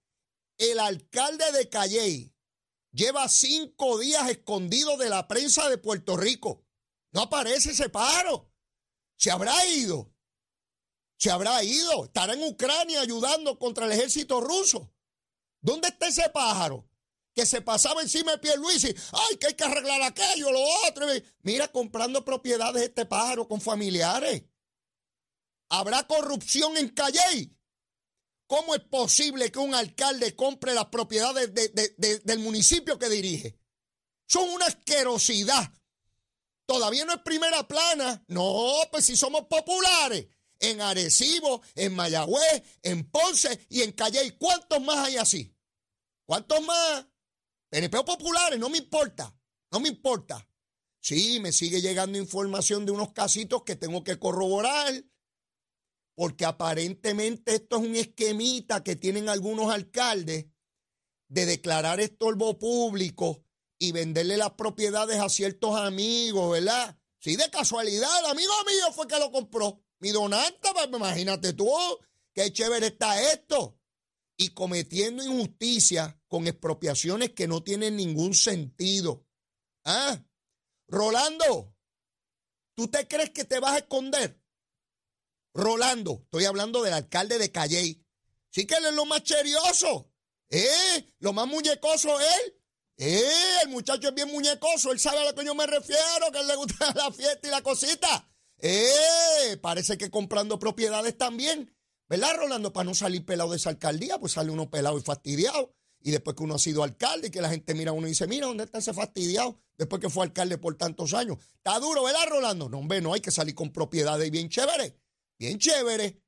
El 0.58 0.80
alcalde 0.80 1.52
de 1.52 1.68
Calley 1.68 2.34
lleva 2.94 3.28
cinco 3.28 4.00
días 4.00 4.30
escondido 4.30 4.96
de 4.96 5.10
la 5.10 5.28
prensa 5.28 5.68
de 5.68 5.78
Puerto 5.78 6.16
Rico. 6.16 6.66
No 7.12 7.24
aparece 7.24 7.72
ese 7.72 7.90
paro. 7.90 8.50
Se 9.18 9.32
habrá 9.32 9.66
ido. 9.66 10.13
Se 11.24 11.32
habrá 11.32 11.64
ido. 11.64 12.04
Estará 12.04 12.34
en 12.34 12.44
Ucrania 12.44 13.00
ayudando 13.00 13.58
contra 13.58 13.86
el 13.86 13.94
ejército 13.94 14.42
ruso. 14.42 14.94
¿Dónde 15.62 15.88
está 15.88 16.10
ese 16.10 16.28
pájaro? 16.28 16.86
Que 17.34 17.46
se 17.46 17.62
pasaba 17.62 18.02
encima 18.02 18.34
de 18.34 18.40
Pierluisi. 18.40 18.94
Ay, 19.14 19.38
que 19.38 19.48
hay 19.48 19.54
que 19.54 19.64
arreglar 19.64 20.02
aquello, 20.02 20.52
lo 20.52 20.60
otro. 20.86 21.08
Mira, 21.44 21.70
comprando 21.70 22.26
propiedades 22.26 22.84
este 22.84 23.06
pájaro 23.06 23.48
con 23.48 23.62
familiares. 23.62 24.44
¿Habrá 25.70 26.06
corrupción 26.06 26.76
en 26.76 26.90
Calley? 26.90 27.58
¿Cómo 28.46 28.76
es 28.76 28.82
posible 28.82 29.50
que 29.50 29.60
un 29.60 29.74
alcalde 29.74 30.36
compre 30.36 30.74
las 30.74 30.88
propiedades 30.88 31.54
del 31.54 32.40
municipio 32.40 33.00
que 33.00 33.08
dirige? 33.08 33.58
Son 34.28 34.50
una 34.50 34.66
asquerosidad. 34.66 35.72
Todavía 36.66 37.06
no 37.06 37.14
es 37.14 37.22
primera 37.22 37.66
plana. 37.66 38.26
No, 38.28 38.74
pues 38.92 39.06
si 39.06 39.16
somos 39.16 39.44
populares. 39.46 40.28
En 40.64 40.82
Arecibo, 40.82 41.62
en 41.76 41.94
Mayagüez, 41.94 42.64
en 42.82 43.10
Ponce 43.10 43.66
y 43.70 43.82
en 43.82 43.92
Calley. 43.92 44.32
¿Cuántos 44.38 44.82
más 44.82 45.08
hay 45.08 45.18
así? 45.18 45.54
¿Cuántos 46.26 46.62
más? 46.64 47.06
PNP 47.70 48.04
populares, 48.04 48.58
no 48.60 48.70
me 48.70 48.78
importa. 48.78 49.36
No 49.72 49.80
me 49.80 49.90
importa. 49.90 50.48
Sí, 51.02 51.40
me 51.42 51.52
sigue 51.52 51.82
llegando 51.82 52.18
información 52.18 52.86
de 52.86 52.94
unos 52.94 53.12
casitos 53.12 53.64
que 53.64 53.76
tengo 53.76 54.04
que 54.06 54.18
corroborar. 54.18 55.04
Porque 56.16 56.46
aparentemente 56.46 57.56
esto 57.56 57.78
es 57.78 57.82
un 57.82 57.96
esquemita 57.96 58.84
que 58.84 58.96
tienen 58.96 59.28
algunos 59.28 59.74
alcaldes 59.74 60.46
de 61.28 61.46
declarar 61.46 62.00
estorbo 62.00 62.58
público 62.58 63.44
y 63.80 63.92
venderle 63.92 64.38
las 64.38 64.52
propiedades 64.52 65.20
a 65.20 65.28
ciertos 65.28 65.76
amigos, 65.76 66.52
¿verdad? 66.52 66.98
Sí, 67.20 67.36
de 67.36 67.50
casualidad, 67.50 68.20
el 68.20 68.26
amigo 68.28 68.54
mío 68.66 68.94
fue 68.94 69.08
que 69.08 69.20
lo 69.20 69.32
compró. 69.32 69.83
Mi 70.04 70.12
donante, 70.12 70.68
pues 70.74 70.90
imagínate 70.92 71.54
tú, 71.54 71.72
qué 72.34 72.52
chévere 72.52 72.88
está 72.88 73.22
esto. 73.32 73.80
Y 74.36 74.50
cometiendo 74.50 75.24
injusticia 75.24 76.20
con 76.28 76.46
expropiaciones 76.46 77.30
que 77.30 77.48
no 77.48 77.64
tienen 77.64 77.96
ningún 77.96 78.34
sentido. 78.34 79.26
¿Ah? 79.86 80.22
Rolando, 80.90 81.74
¿tú 82.76 82.90
te 82.90 83.08
crees 83.08 83.30
que 83.30 83.46
te 83.46 83.60
vas 83.60 83.76
a 83.76 83.78
esconder? 83.78 84.44
Rolando, 85.54 86.20
estoy 86.26 86.44
hablando 86.44 86.84
del 86.84 86.96
alcalde 86.96 87.38
de 87.38 87.54
Calley. 87.54 88.06
Sí 88.50 88.68
que 88.68 88.76
él 88.76 88.88
es 88.88 88.94
lo 88.94 89.06
más 89.06 89.24
cherioso. 89.24 90.12
¿Eh? 90.50 91.16
Lo 91.20 91.32
más 91.32 91.48
muñecoso 91.48 92.20
él. 92.20 92.62
Eh, 92.98 93.62
el 93.64 93.70
muchacho 93.70 94.10
es 94.10 94.14
bien 94.14 94.30
muñecoso, 94.30 94.92
él 94.92 95.00
sabe 95.00 95.20
a 95.20 95.32
lo 95.32 95.34
que 95.34 95.46
yo 95.46 95.56
me 95.56 95.66
refiero, 95.66 96.30
que 96.34 96.40
él 96.40 96.48
le 96.48 96.58
gusta 96.58 96.92
la 96.94 97.10
fiesta 97.10 97.48
y 97.48 97.52
la 97.52 97.62
cosita. 97.62 98.30
Eh, 98.60 99.58
parece 99.62 99.98
que 99.98 100.10
comprando 100.10 100.60
propiedades 100.60 101.18
también, 101.18 101.76
¿verdad, 102.08 102.38
Rolando? 102.38 102.72
Para 102.72 102.86
no 102.86 102.94
salir 102.94 103.26
pelado 103.26 103.52
de 103.52 103.58
esa 103.58 103.70
alcaldía, 103.70 104.20
pues 104.20 104.34
sale 104.34 104.52
uno 104.52 104.70
pelado 104.70 104.98
y 104.98 105.02
fastidiado. 105.02 105.74
Y 106.06 106.12
después 106.12 106.36
que 106.36 106.44
uno 106.44 106.56
ha 106.56 106.60
sido 106.60 106.84
alcalde 106.84 107.28
y 107.28 107.32
que 107.32 107.42
la 107.42 107.50
gente 107.50 107.74
mira 107.74 107.92
a 107.92 107.94
uno 107.94 108.08
y 108.08 108.12
dice, 108.12 108.28
mira, 108.28 108.48
¿dónde 108.48 108.66
está 108.66 108.80
ese 108.80 108.94
fastidiado? 108.94 109.58
Después 109.78 110.02
que 110.02 110.10
fue 110.10 110.26
alcalde 110.26 110.58
por 110.58 110.76
tantos 110.76 111.14
años. 111.14 111.38
Está 111.56 111.80
duro, 111.80 112.04
¿verdad, 112.04 112.28
Rolando? 112.30 112.68
No, 112.68 112.80
hombre, 112.80 113.00
no 113.00 113.14
hay 113.14 113.22
que 113.22 113.32
salir 113.32 113.56
con 113.56 113.72
propiedades 113.72 114.30
bien 114.30 114.50
chévere. 114.50 114.98
Bien 115.40 115.58
chévere. 115.58 116.22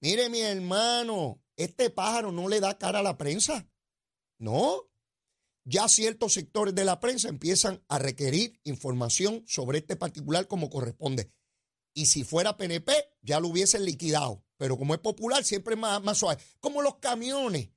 Mire, 0.00 0.28
mi 0.28 0.40
hermano, 0.40 1.42
este 1.56 1.88
pájaro 1.88 2.30
no 2.30 2.48
le 2.48 2.60
da 2.60 2.76
cara 2.76 2.98
a 2.98 3.02
la 3.02 3.16
prensa. 3.16 3.66
No, 4.38 4.90
ya 5.64 5.88
ciertos 5.88 6.32
sectores 6.32 6.74
de 6.74 6.84
la 6.84 7.00
prensa 7.00 7.28
empiezan 7.28 7.82
a 7.88 7.98
requerir 7.98 8.60
información 8.64 9.44
sobre 9.46 9.78
este 9.78 9.96
particular 9.96 10.48
como 10.48 10.68
corresponde. 10.68 11.30
Y 11.94 12.06
si 12.06 12.24
fuera 12.24 12.56
PNP, 12.56 12.92
ya 13.22 13.40
lo 13.40 13.48
hubiesen 13.48 13.84
liquidado. 13.84 14.44
Pero 14.56 14.78
como 14.78 14.94
es 14.94 15.00
popular, 15.00 15.44
siempre 15.44 15.74
es 15.74 15.80
más, 15.80 16.02
más 16.02 16.18
suave. 16.18 16.42
Como 16.60 16.82
los 16.82 16.96
camiones 16.96 17.70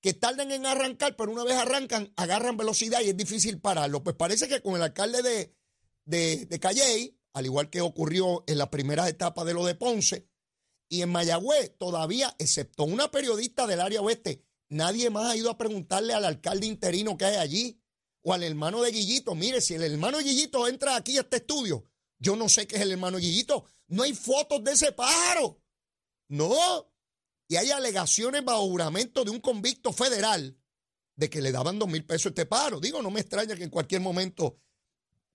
que 0.00 0.14
tardan 0.14 0.50
en 0.50 0.66
arrancar, 0.66 1.14
pero 1.16 1.30
una 1.30 1.44
vez 1.44 1.54
arrancan, 1.54 2.12
agarran 2.16 2.56
velocidad 2.56 3.00
y 3.02 3.10
es 3.10 3.16
difícil 3.16 3.60
pararlo. 3.60 4.02
Pues 4.02 4.16
parece 4.16 4.48
que 4.48 4.60
con 4.60 4.74
el 4.74 4.82
alcalde 4.82 5.22
de, 5.22 5.54
de, 6.04 6.46
de 6.46 6.60
Calley, 6.60 7.18
al 7.34 7.46
igual 7.46 7.70
que 7.70 7.80
ocurrió 7.80 8.42
en 8.46 8.58
la 8.58 8.70
primera 8.70 9.08
etapa 9.08 9.44
de 9.44 9.54
lo 9.54 9.64
de 9.64 9.74
Ponce, 9.74 10.28
y 10.88 11.02
en 11.02 11.10
Mayagüez, 11.10 11.78
todavía, 11.78 12.34
excepto 12.38 12.84
una 12.84 13.10
periodista 13.10 13.66
del 13.66 13.80
área 13.80 14.02
oeste, 14.02 14.44
Nadie 14.72 15.10
más 15.10 15.30
ha 15.30 15.36
ido 15.36 15.50
a 15.50 15.58
preguntarle 15.58 16.14
al 16.14 16.24
alcalde 16.24 16.66
interino 16.66 17.18
que 17.18 17.26
hay 17.26 17.36
allí 17.36 17.78
o 18.22 18.32
al 18.32 18.42
hermano 18.42 18.80
de 18.80 18.90
Guillito. 18.90 19.34
Mire, 19.34 19.60
si 19.60 19.74
el 19.74 19.82
hermano 19.82 20.16
de 20.16 20.24
Guillito 20.24 20.66
entra 20.66 20.96
aquí 20.96 21.18
a 21.18 21.20
este 21.20 21.36
estudio, 21.36 21.84
yo 22.22 22.36
no 22.36 22.48
sé 22.48 22.68
qué 22.68 22.76
es 22.76 22.82
el 22.82 22.92
hermano 22.92 23.18
Guillito. 23.18 23.64
No 23.88 24.04
hay 24.04 24.14
fotos 24.14 24.62
de 24.62 24.72
ese 24.72 24.92
pájaro. 24.92 25.60
No. 26.28 26.54
Y 27.48 27.56
hay 27.56 27.72
alegaciones 27.72 28.44
bajo 28.44 28.62
juramento 28.68 29.24
de 29.24 29.32
un 29.32 29.40
convicto 29.40 29.92
federal 29.92 30.56
de 31.16 31.28
que 31.28 31.42
le 31.42 31.50
daban 31.50 31.80
dos 31.80 31.88
mil 31.88 32.06
pesos 32.06 32.26
este 32.30 32.46
pájaro. 32.46 32.78
Digo, 32.78 33.02
no 33.02 33.10
me 33.10 33.20
extraña 33.20 33.56
que 33.56 33.64
en 33.64 33.70
cualquier 33.70 34.00
momento 34.00 34.56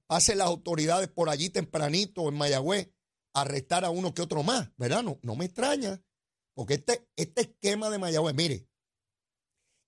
pasen 0.07 0.37
las 0.37 0.47
autoridades 0.47 1.09
por 1.09 1.29
allí 1.29 1.49
tempranito 1.49 2.29
en 2.29 2.35
Mayagüez 2.35 2.89
a 3.33 3.41
arrestar 3.41 3.83
a 3.83 3.89
uno 3.89 4.13
que 4.13 4.21
otro 4.21 4.41
más, 4.41 4.71
¿verdad? 4.77 5.03
No, 5.03 5.19
no 5.21 5.35
me 5.35 5.43
extraña. 5.43 6.01
Porque 6.53 6.75
este, 6.75 7.05
este 7.17 7.41
esquema 7.41 7.89
de 7.89 7.99
Mayagüez, 7.99 8.33
mire, 8.33 8.69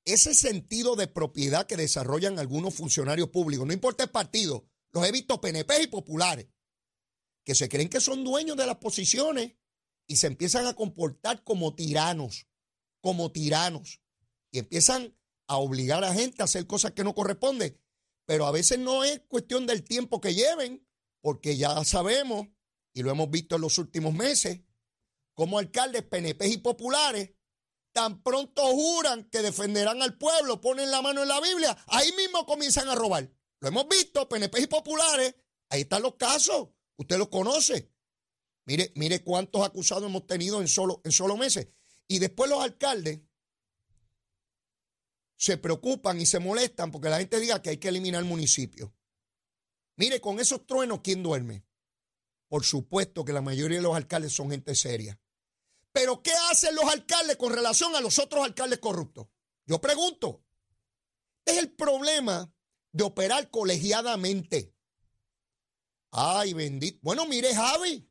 ese 0.03 0.34
sentido 0.34 0.98
de 0.98 1.08
propiedad 1.08 1.65
que 1.65 1.77
desarrollan 1.77 2.39
algunos 2.39 2.75
funcionarios 2.75 3.29
públicos, 3.29 3.65
no 3.65 3.72
importa 3.74 4.03
el 4.03 4.10
partido, 4.10 4.65
los 4.91 5.08
he 5.08 5.12
visto 5.13 5.39
PNP 5.39 5.84
y 5.84 5.88
populares, 5.88 6.48
que 7.50 7.56
se 7.56 7.68
creen 7.68 7.89
que 7.89 8.00
son 8.00 8.24
dueños 8.24 8.56
de 8.58 8.68
las 8.68 8.77
posiciones 8.77 9.53
y 10.06 10.18
se 10.18 10.27
empiezan 10.27 10.68
a 10.68 10.75
comportar 10.75 11.44
como 11.44 11.74
tiranos, 11.74 12.46
como 13.01 13.32
tiranos, 13.32 14.03
y 14.51 14.60
empiezan 14.60 15.18
a 15.48 15.58
obligar 15.58 16.03
a 16.03 16.13
gente 16.13 16.44
a 16.44 16.46
hacer 16.46 16.68
cosas 16.68 16.91
que 16.91 17.03
no 17.03 17.15
corresponden. 17.15 17.75
Pero 18.27 18.46
a 18.46 18.51
veces 18.51 18.77
no 18.77 19.03
es 19.03 19.22
cuestión 19.27 19.65
del 19.65 19.84
tiempo 19.84 20.22
que 20.22 20.36
lleven, 20.36 20.88
porque 21.22 21.58
ya 21.58 21.84
sabemos, 21.86 22.50
y 22.94 23.01
lo 23.01 23.10
hemos 23.10 23.32
visto 23.32 23.56
en 23.56 23.62
los 23.62 23.79
últimos 23.79 24.13
meses, 24.13 24.62
como 25.34 25.58
alcaldes 25.58 26.03
PNP 26.03 26.50
y 26.50 26.58
populares 26.58 27.32
tan 27.94 28.22
pronto 28.22 28.62
juran 28.62 29.27
que 29.32 29.41
defenderán 29.41 30.03
al 30.03 30.20
pueblo, 30.20 30.62
ponen 30.62 30.91
la 30.91 31.01
mano 31.01 31.24
en 31.24 31.29
la 31.29 31.41
Biblia, 31.41 31.75
ahí 31.88 32.12
mismo 32.12 32.46
comienzan 32.46 32.89
a 32.89 32.94
robar. 32.94 33.27
Lo 33.60 33.70
hemos 33.70 33.88
visto, 33.88 34.29
PNP 34.29 34.62
y 34.62 34.68
populares, 34.68 35.34
ahí 35.70 35.82
están 35.82 36.03
los 36.03 36.13
casos, 36.13 36.70
usted 37.00 37.18
los 37.18 37.29
conoce. 37.29 37.91
Mire, 38.65 38.91
mire 38.96 39.24
cuántos 39.24 39.65
acusados 39.65 40.03
hemos 40.03 40.27
tenido 40.27 40.62
en 40.62 40.68
solo, 40.68 41.01
en 41.03 41.12
solo 41.12 41.38
meses. 41.38 41.70
Y 42.08 42.20
después 42.20 42.50
los 42.50 42.62
alcaldes 42.62 43.22
se 45.38 45.58
preocupan 45.58 46.20
y 46.20 46.25
se 46.25 46.39
molestan 46.39 46.91
porque 46.91 47.10
la 47.10 47.20
gente 47.20 47.39
diga 47.39 47.62
que 47.62 47.70
hay 47.70 47.77
que 47.77 47.88
eliminar 47.88 48.22
el 48.22 48.27
municipio. 48.27 48.94
Mire, 49.96 50.20
con 50.20 50.39
esos 50.39 50.68
truenos, 50.68 51.00
¿quién 51.01 51.24
duerme? 51.24 51.65
Por 52.50 52.65
supuesto 52.65 53.24
que 53.24 53.34
la 53.34 53.41
mayoría 53.41 53.77
de 53.77 53.84
los 53.84 53.96
alcaldes 53.96 54.34
son 54.34 54.51
gente 54.51 54.75
seria. 54.75 55.20
Pero 55.91 56.22
¿qué 56.22 56.32
hacen 56.51 56.75
los 56.75 56.86
alcaldes 56.86 57.38
con 57.38 57.53
relación 57.53 57.96
a 57.96 58.01
los 58.01 58.20
otros 58.20 58.44
alcaldes 58.44 58.79
corruptos? 58.79 59.27
Yo 59.65 59.79
pregunto, 59.79 60.44
es 61.46 61.58
el 61.58 61.72
problema 61.72 62.53
de 62.91 63.03
operar 63.03 63.50
colegiadamente. 63.50 64.75
Ay, 66.12 66.54
bendito. 66.54 67.00
Bueno, 67.01 67.25
mire, 67.25 67.54
Javi, 67.54 68.08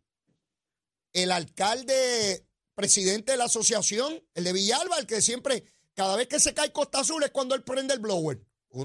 el 1.12 1.32
alcalde, 1.32 2.46
presidente 2.74 3.32
de 3.32 3.38
la 3.38 3.44
asociación, 3.44 4.22
el 4.34 4.44
de 4.44 4.52
Villalba, 4.52 4.98
el 4.98 5.06
que 5.06 5.20
siempre, 5.20 5.64
cada 5.94 6.16
vez 6.16 6.28
que 6.28 6.40
se 6.40 6.54
cae 6.54 6.72
Costa 6.72 7.00
Azul 7.00 7.22
es 7.24 7.30
cuando 7.30 7.54
él 7.54 7.64
prende 7.64 7.94
el 7.94 8.00
blower. 8.00 8.40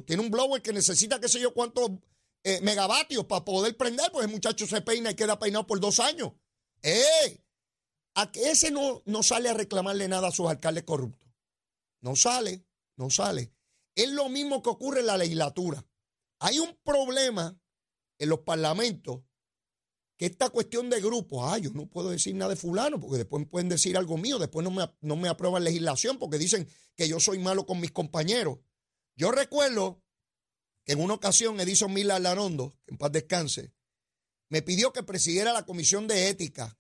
tiene 0.06 0.24
un 0.24 0.32
blower 0.32 0.62
que 0.62 0.74
necesita 0.74 1.20
qué 1.20 1.30
sé 1.30 1.40
yo 1.40 1.54
cuántos 1.54 1.92
eh, 2.44 2.60
megavatios 2.62 3.26
para 3.26 3.46
poder 3.46 3.78
prender, 3.78 4.12
pues 4.12 4.26
el 4.26 4.32
muchacho 4.32 4.66
se 4.66 4.82
peina 4.82 5.12
y 5.12 5.16
queda 5.16 5.38
peinado 5.38 5.68
por 5.68 5.80
dos 5.80 6.00
años. 6.00 6.32
¡Eh! 6.82 7.44
a 8.16 8.32
que 8.32 8.52
ese 8.52 8.72
no, 8.72 9.02
no 9.06 9.24
sale 9.24 9.50
a 9.50 9.54
reclamarle 9.54 10.08
nada 10.08 10.28
a 10.28 10.32
sus 10.32 10.48
alcaldes 10.48 10.84
corruptos. 10.84 11.30
No 12.02 12.16
sale, 12.16 12.66
no 12.96 13.10
sale. 13.10 13.52
Es 13.96 14.10
lo 14.10 14.30
mismo 14.30 14.62
que 14.62 14.70
ocurre 14.70 15.00
en 15.02 15.08
la 15.08 15.18
legislatura. 15.18 15.86
Hay 16.40 16.60
un 16.60 16.78
problema 16.84 17.60
en 18.20 18.30
los 18.30 18.40
parlamentos 18.40 19.22
que 20.18 20.28
esta 20.28 20.50
cuestión 20.50 20.90
de 20.90 21.02
grupos, 21.02 21.52
ah, 21.52 21.58
yo 21.58 21.72
no 21.72 21.88
puedo 21.88 22.10
decir 22.10 22.36
nada 22.36 22.52
de 22.52 22.56
fulano 22.56 23.00
porque 23.00 23.18
después 23.18 23.48
pueden 23.48 23.70
decir 23.70 23.98
algo 23.98 24.18
mío, 24.18 24.38
después 24.38 24.64
no 24.64 24.72
me, 24.72 24.90
no 25.02 25.16
me 25.16 25.28
aprueban 25.28 25.64
legislación 25.64 26.20
porque 26.20 26.38
dicen 26.38 26.68
que 26.96 27.08
yo 27.08 27.20
soy 27.20 27.40
malo 27.40 27.66
con 27.66 27.80
mis 27.80 27.92
compañeros. 27.92 28.60
Yo 29.16 29.32
recuerdo 29.32 30.04
que 30.86 30.94
en 30.94 31.02
una 31.02 31.16
ocasión 31.16 31.60
Edison 31.60 31.92
Mila 31.92 32.20
Larondo, 32.20 32.78
que 32.86 32.92
en 32.92 32.98
paz 32.98 33.12
descanse, 33.12 33.74
me 34.50 34.62
pidió 34.62 34.94
que 34.94 35.04
presidiera 35.04 35.54
la 35.54 35.66
comisión 35.66 36.08
de 36.08 36.30
ética 36.30 36.78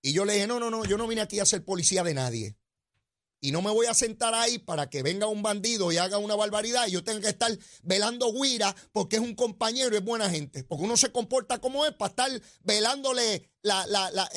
y 0.00 0.12
yo 0.12 0.24
le 0.24 0.34
dije, 0.34 0.46
no, 0.46 0.60
no, 0.60 0.70
no, 0.70 0.84
yo 0.84 0.96
no 0.96 1.08
vine 1.08 1.20
aquí 1.20 1.40
a 1.40 1.46
ser 1.46 1.64
policía 1.64 2.02
de 2.04 2.14
nadie. 2.14 2.56
Y 3.40 3.52
no 3.52 3.62
me 3.62 3.70
voy 3.70 3.86
a 3.86 3.94
sentar 3.94 4.34
ahí 4.34 4.58
para 4.58 4.88
que 4.88 5.02
venga 5.02 5.26
un 5.26 5.42
bandido 5.42 5.92
y 5.92 5.98
haga 5.98 6.18
una 6.18 6.34
barbaridad 6.34 6.86
y 6.86 6.92
yo 6.92 7.04
tenga 7.04 7.20
que 7.20 7.28
estar 7.28 7.56
velando 7.82 8.32
guira 8.32 8.74
porque 8.92 9.16
es 9.16 9.22
un 9.22 9.34
compañero 9.34 9.94
y 9.94 9.98
es 9.98 10.04
buena 10.04 10.30
gente. 10.30 10.64
Porque 10.64 10.84
uno 10.84 10.96
se 10.96 11.12
comporta 11.12 11.60
como 11.60 11.84
es 11.84 11.92
para 11.92 12.08
estar 12.10 12.42
velándole 12.62 13.50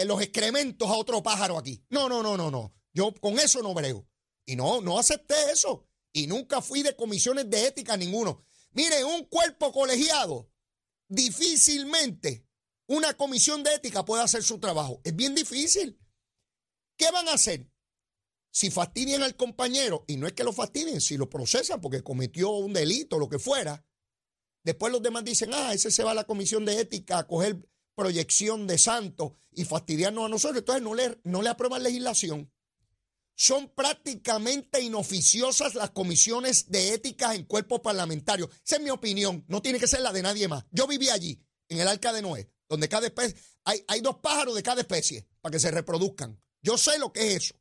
los 0.05 0.21
excrementos 0.21 0.89
a 0.89 0.97
otro 0.97 1.23
pájaro 1.23 1.57
aquí. 1.57 1.83
No, 1.89 2.09
no, 2.09 2.21
no, 2.21 2.35
no, 2.37 2.51
no. 2.51 2.73
Yo 2.93 3.13
con 3.21 3.39
eso 3.39 3.61
no 3.61 3.73
brego. 3.73 4.05
Y 4.45 4.55
no, 4.55 4.81
no 4.81 4.99
acepté 4.99 5.35
eso. 5.51 5.87
Y 6.11 6.27
nunca 6.27 6.61
fui 6.61 6.83
de 6.83 6.95
comisiones 6.95 7.49
de 7.49 7.67
ética 7.67 7.95
ninguno. 7.95 8.43
Mire, 8.71 9.03
un 9.03 9.23
cuerpo 9.25 9.71
colegiado, 9.71 10.51
difícilmente 11.07 12.49
una 12.89 13.13
comisión 13.13 13.61
de 13.61 13.75
ética 13.75 14.03
puede 14.03 14.23
hacer 14.23 14.43
su 14.43 14.59
trabajo. 14.59 14.99
Es 15.03 15.15
bien 15.15 15.35
difícil. 15.35 15.99
¿Qué 16.97 17.11
van 17.11 17.27
a 17.27 17.33
hacer? 17.33 17.71
Si 18.51 18.71
fastidian 18.71 19.23
al 19.23 19.35
compañero, 19.35 20.05
y 20.07 20.17
no 20.17 20.27
es 20.27 20.33
que 20.33 20.43
lo 20.43 20.53
fastidien, 20.53 21.01
si 21.01 21.17
lo 21.17 21.29
procesan 21.29 21.81
porque 21.81 22.03
cometió 22.03 22.51
un 22.51 22.73
delito, 22.73 23.19
lo 23.19 23.29
que 23.29 23.39
fuera, 23.39 23.85
después 24.63 24.91
los 24.91 25.01
demás 25.01 25.23
dicen, 25.23 25.51
ah, 25.53 25.73
ese 25.73 25.91
se 25.91 26.03
va 26.03 26.11
a 26.11 26.15
la 26.15 26.23
comisión 26.23 26.65
de 26.65 26.79
ética 26.79 27.19
a 27.19 27.27
coger 27.27 27.67
proyección 27.95 28.65
de 28.65 28.77
santo 28.77 29.35
y 29.51 29.65
fastidiarnos 29.65 30.25
a 30.25 30.29
nosotros. 30.29 30.59
Entonces 30.59 30.83
no 30.83 30.95
le, 30.95 31.19
no 31.25 31.41
le 31.41 31.49
aprueban 31.49 31.83
legislación. 31.83 32.51
Son 33.35 33.69
prácticamente 33.69 34.81
inoficiosas 34.81 35.75
las 35.75 35.91
comisiones 35.91 36.69
de 36.71 36.93
ética 36.93 37.35
en 37.35 37.45
cuerpos 37.45 37.81
parlamentarios. 37.81 38.49
Esa 38.65 38.77
es 38.77 38.81
mi 38.81 38.89
opinión, 38.89 39.45
no 39.47 39.61
tiene 39.61 39.79
que 39.79 39.87
ser 39.87 40.01
la 40.01 40.11
de 40.11 40.23
nadie 40.23 40.47
más. 40.47 40.65
Yo 40.71 40.87
viví 40.87 41.09
allí, 41.09 41.41
en 41.69 41.79
el 41.79 41.87
Arca 41.87 42.11
de 42.11 42.21
Noé, 42.21 42.49
donde 42.67 42.89
cada 42.89 43.07
especie, 43.07 43.39
hay, 43.63 43.83
hay 43.87 44.01
dos 44.01 44.17
pájaros 44.17 44.55
de 44.55 44.63
cada 44.63 44.81
especie 44.81 45.27
para 45.41 45.51
que 45.51 45.59
se 45.59 45.71
reproduzcan. 45.71 46.41
Yo 46.61 46.77
sé 46.77 46.99
lo 46.99 47.13
que 47.13 47.35
es 47.35 47.43
eso. 47.43 47.58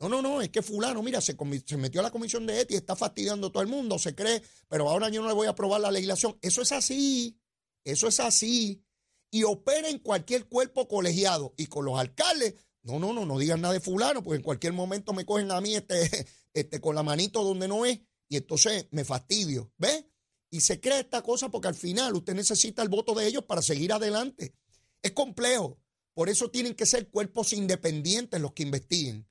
No, 0.00 0.08
no, 0.08 0.22
no, 0.22 0.40
es 0.40 0.48
que 0.48 0.62
fulano, 0.62 1.02
mira, 1.02 1.20
se, 1.20 1.36
se, 1.66 1.76
metió 1.76 2.00
a 2.00 2.04
la 2.04 2.10
comisión 2.10 2.46
de 2.46 2.58
ética, 2.58 2.78
está 2.78 2.96
fastidiando 2.96 3.48
a 3.48 3.52
todo 3.52 3.62
el 3.62 3.68
mundo, 3.68 3.98
se 3.98 4.14
cree, 4.14 4.42
pero 4.66 4.88
ahora 4.88 5.10
yo 5.10 5.20
no 5.20 5.28
le 5.28 5.34
voy 5.34 5.46
a 5.46 5.50
aprobar 5.50 5.82
la 5.82 5.90
legislación. 5.90 6.38
Eso 6.40 6.62
es 6.62 6.72
así, 6.72 7.38
eso 7.84 8.08
es 8.08 8.18
así. 8.18 8.82
Y 9.30 9.44
opera 9.44 9.90
en 9.90 9.98
cualquier 9.98 10.46
cuerpo 10.48 10.88
colegiado. 10.88 11.52
Y 11.58 11.66
con 11.66 11.84
los 11.84 11.98
alcaldes, 11.98 12.54
no, 12.82 12.98
no, 12.98 13.12
no, 13.12 13.26
no 13.26 13.38
digan 13.38 13.60
nada 13.60 13.74
de 13.74 13.80
fulano, 13.80 14.22
porque 14.22 14.38
en 14.38 14.42
cualquier 14.42 14.72
momento 14.72 15.12
me 15.12 15.26
cogen 15.26 15.50
a 15.50 15.60
mí 15.60 15.74
este, 15.74 16.26
este, 16.54 16.80
con 16.80 16.94
la 16.94 17.02
manito 17.02 17.44
donde 17.44 17.68
no 17.68 17.84
es, 17.84 18.00
y 18.28 18.36
entonces 18.36 18.88
me 18.92 19.04
fastidio. 19.04 19.70
¿Ves? 19.76 20.06
Y 20.50 20.60
se 20.60 20.80
cree 20.80 21.00
esta 21.00 21.22
cosa 21.22 21.50
porque 21.50 21.68
al 21.68 21.74
final 21.74 22.14
usted 22.16 22.34
necesita 22.34 22.82
el 22.82 22.88
voto 22.88 23.14
de 23.14 23.26
ellos 23.26 23.44
para 23.44 23.60
seguir 23.60 23.92
adelante. 23.92 24.54
Es 25.02 25.12
complejo. 25.12 25.78
Por 26.14 26.28
eso 26.28 26.50
tienen 26.50 26.74
que 26.74 26.86
ser 26.86 27.08
cuerpos 27.08 27.52
independientes 27.52 28.40
los 28.40 28.52
que 28.52 28.64
investiguen, 28.64 29.28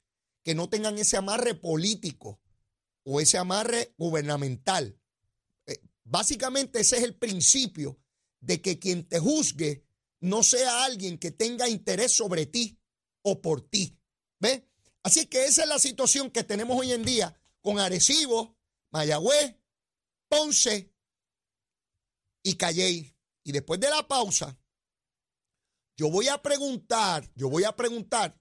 que 0.50 0.56
no 0.56 0.68
tengan 0.68 0.98
ese 0.98 1.16
amarre 1.16 1.54
político 1.54 2.42
o 3.04 3.22
ese 3.22 3.38
amarre 3.38 3.94
gubernamental. 4.00 5.00
Eh, 5.68 5.80
básicamente 6.04 6.80
ese 6.80 6.98
es 6.98 7.04
el 7.04 7.14
principio 7.14 8.00
de 8.40 8.60
que 8.60 8.80
quien 8.80 9.08
te 9.08 9.20
juzgue 9.20 9.86
no 10.22 10.42
sea 10.42 10.86
alguien 10.86 11.20
que 11.20 11.30
tenga 11.30 11.70
interés 11.70 12.14
sobre 12.14 12.48
ti 12.48 12.80
o 13.22 13.44
por 13.44 13.62
ti. 13.62 13.96
¿Ves? 14.40 14.64
Así 15.04 15.28
que 15.28 15.46
esa 15.46 15.62
es 15.62 15.70
la 15.70 15.78
situación 15.78 16.32
que 16.32 16.44
tenemos 16.44 16.80
hoy 16.80 16.94
en 16.94 17.06
día 17.06 17.40
con 17.62 17.78
Arecibo, 17.78 18.58
Mayagüez, 18.90 19.56
Ponce 20.30 20.92
y 22.42 22.56
Calley. 22.56 23.16
Y 23.44 23.52
después 23.52 23.80
de 23.80 23.92
la 23.92 24.08
pausa, 24.08 24.58
yo 25.96 26.10
voy 26.10 26.28
a 26.28 26.42
preguntar, 26.42 27.32
yo 27.36 27.52
voy 27.52 27.66
a 27.66 27.76
preguntar, 27.76 28.36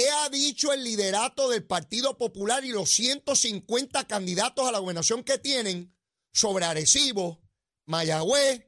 ¿qué 0.00 0.08
ha 0.08 0.30
dicho 0.30 0.72
el 0.72 0.82
liderato 0.82 1.50
del 1.50 1.62
Partido 1.62 2.16
Popular 2.16 2.64
y 2.64 2.70
los 2.70 2.88
150 2.88 4.04
candidatos 4.04 4.66
a 4.66 4.72
la 4.72 4.78
gobernación 4.78 5.22
que 5.22 5.36
tienen 5.36 5.94
sobre 6.32 6.64
Arecibo, 6.64 7.42
Mayagüez, 7.84 8.66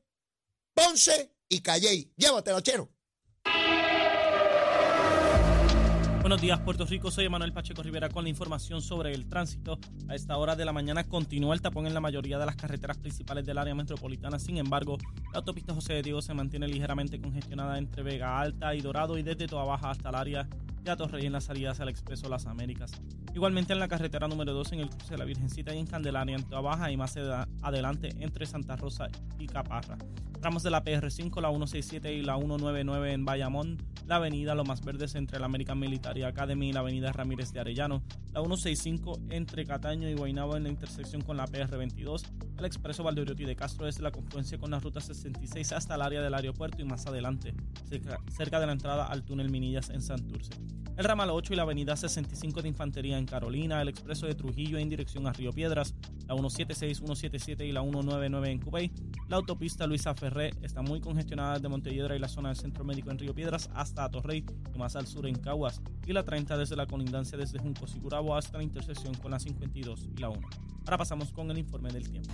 Ponce 0.75 1.35
y 1.49 1.61
Calley? 1.63 2.13
Llévatela, 2.19 2.61
chero. 2.61 2.91
Buenos 6.21 6.43
días, 6.43 6.61
Puerto 6.61 6.85
Rico. 6.85 7.11
Soy 7.11 7.31
Manuel 7.31 7.55
Pacheco 7.55 7.83
Rivera 7.83 8.11
con 8.11 8.25
la 8.25 8.29
información 8.29 8.83
sobre 8.83 9.15
el 9.15 9.27
tránsito. 9.27 9.79
A 10.09 10.15
esta 10.15 10.37
hora 10.37 10.55
de 10.55 10.67
la 10.67 10.73
mañana 10.75 11.09
continúa 11.09 11.55
el 11.55 11.63
tapón 11.63 11.87
en 11.87 11.95
la 11.95 12.01
mayoría 12.01 12.39
de 12.39 12.45
las 12.45 12.57
carreteras 12.57 12.99
principales 12.99 13.47
del 13.47 13.57
área 13.57 13.75
metropolitana. 13.75 14.39
Sin 14.39 14.59
embargo, 14.59 14.99
la 15.33 15.39
autopista 15.39 15.73
José 15.73 15.95
de 15.95 16.03
Diego 16.03 16.21
se 16.21 16.35
mantiene 16.35 16.69
ligeramente 16.69 17.19
congestionada 17.19 17.79
entre 17.79 18.03
Vega 18.03 18.39
Alta 18.39 18.75
y 18.75 18.83
Dorado 18.83 19.17
y 19.17 19.23
desde 19.23 19.47
Toa 19.47 19.65
Baja 19.65 19.91
hasta 19.91 20.11
el 20.11 20.15
área 20.15 20.49
de 20.83 20.91
Atorrey 20.91 21.27
en 21.27 21.33
las 21.33 21.45
salidas 21.45 21.81
al 21.81 21.89
Expreso 21.89 22.29
Las 22.29 22.47
Américas. 22.47 22.93
Igualmente 23.35 23.73
en 23.73 23.79
la 23.79 23.89
carretera 23.89 24.27
número 24.27 24.53
2 24.53 24.73
en 24.73 24.81
el 24.81 24.91
cruce 24.91 25.13
de 25.13 25.19
la 25.19 25.25
Virgencita 25.25 25.75
y 25.75 25.79
en 25.79 25.87
Candelaria 25.87 26.37
en 26.37 26.49
Baja 26.49 26.91
y 26.91 26.97
más 26.97 27.17
adelante 27.63 28.11
entre 28.19 28.47
Santa 28.47 28.77
Rosa 28.77 29.09
y 29.39 29.47
Caparra. 29.47 29.97
Tramos 30.41 30.65
de 30.65 30.71
la 30.71 30.83
PR5, 30.83 31.41
la 31.41 31.51
167 31.51 32.15
y 32.15 32.23
la 32.23 32.37
199 32.37 33.13
en 33.13 33.25
Bayamón, 33.25 33.79
la 34.07 34.17
avenida 34.17 34.57
Lo 34.57 34.65
Más 34.65 34.85
Verdes 34.85 35.15
entre 35.15 35.39
la 35.39 35.47
American 35.47 35.79
Military 35.79 36.25
Academy 36.25 36.71
y 36.71 36.73
la 36.73 36.81
avenida 36.81 37.13
Ramírez 37.13 37.53
de 37.53 37.61
Arellano, 37.61 38.03
la 38.33 38.41
165 38.41 39.21
entre 39.31 39.65
Cataño 39.65 40.09
y 40.09 40.15
Guaynabo 40.15 40.57
en 40.57 40.65
la 40.65 40.69
intersección 40.69 41.23
con 41.23 41.37
la 41.37 41.47
PR22, 41.47 42.25
el 42.59 42.65
expreso 42.65 43.05
Valdeoriotti 43.05 43.45
de 43.45 43.55
Castro 43.55 43.87
desde 43.87 44.03
la 44.03 44.11
confluencia 44.11 44.59
con 44.59 44.73
la 44.73 44.81
ruta 44.81 45.01
66 45.01 45.73
hasta 45.73 45.95
el 45.95 46.03
área 46.03 46.21
del 46.21 46.35
aeropuerto 46.35 46.83
y 46.83 46.85
más 46.85 47.07
adelante, 47.07 47.55
cerca 48.29 48.59
de 48.59 48.67
la 48.67 48.73
entrada 48.73 49.07
al 49.07 49.23
túnel 49.23 49.49
Minillas 49.49 49.91
en 49.91 50.03
Santurce 50.03 50.51
el 50.97 51.05
ramal 51.05 51.31
8 51.31 51.55
y 51.55 51.57
la 51.57 51.63
avenida 51.63 51.97
65 51.97 52.63
de 52.63 52.69
Infantería 52.69 53.19
en 53.19 53.27
Carolina, 53.27 53.81
el 53.81 53.89
expreso 53.89 54.27
de 54.27 54.35
Trujillo 54.35 54.79
en 54.79 54.89
dirección 54.89 55.27
a 55.27 55.33
Río 55.33 55.51
Piedras, 55.51 55.95
la 56.29 56.35
176, 56.35 56.99
177 56.99 57.67
y 57.67 57.73
la 57.73 57.81
199 57.81 58.51
en 58.51 58.61
Cubey, 58.61 58.93
la 59.29 59.37
autopista 59.37 59.87
Luisa 59.87 60.15
Ferré 60.15 60.51
está 60.63 60.83
muy 60.83 61.01
congestionada 61.01 61.55
desde 61.55 61.69
Montelledra 61.69 62.15
y 62.15 62.19
la 62.19 62.29
zona 62.29 62.51
del 62.51 62.59
Centro 62.59 62.85
Médico 62.85 63.11
en 63.11 63.19
Río 63.19 63.35
Piedras 63.35 63.71
hasta 63.75 64.09
Torrey 64.11 64.45
y 64.75 64.79
más 64.79 64.95
al 64.95 65.07
sur 65.07 65.27
en 65.27 65.37
Caguas, 65.37 65.81
y 66.07 66.13
la 66.13 66.25
30 66.25 66.57
desde 66.59 66.77
la 66.77 66.87
colindancia 66.87 67.39
desde 67.39 67.59
Juncos 67.59 67.95
y 67.97 67.99
Gurabo 67.99 68.37
hasta 68.37 68.59
la 68.59 68.65
intersección 68.65 69.15
con 69.15 69.31
la 69.31 69.39
52 69.39 70.09
y 70.15 70.21
la 70.21 70.29
1. 70.29 70.49
Ahora 70.85 70.99
pasamos 70.99 71.33
con 71.33 71.51
el 71.51 71.59
informe 71.59 71.91
del 71.91 72.09
tiempo. 72.09 72.33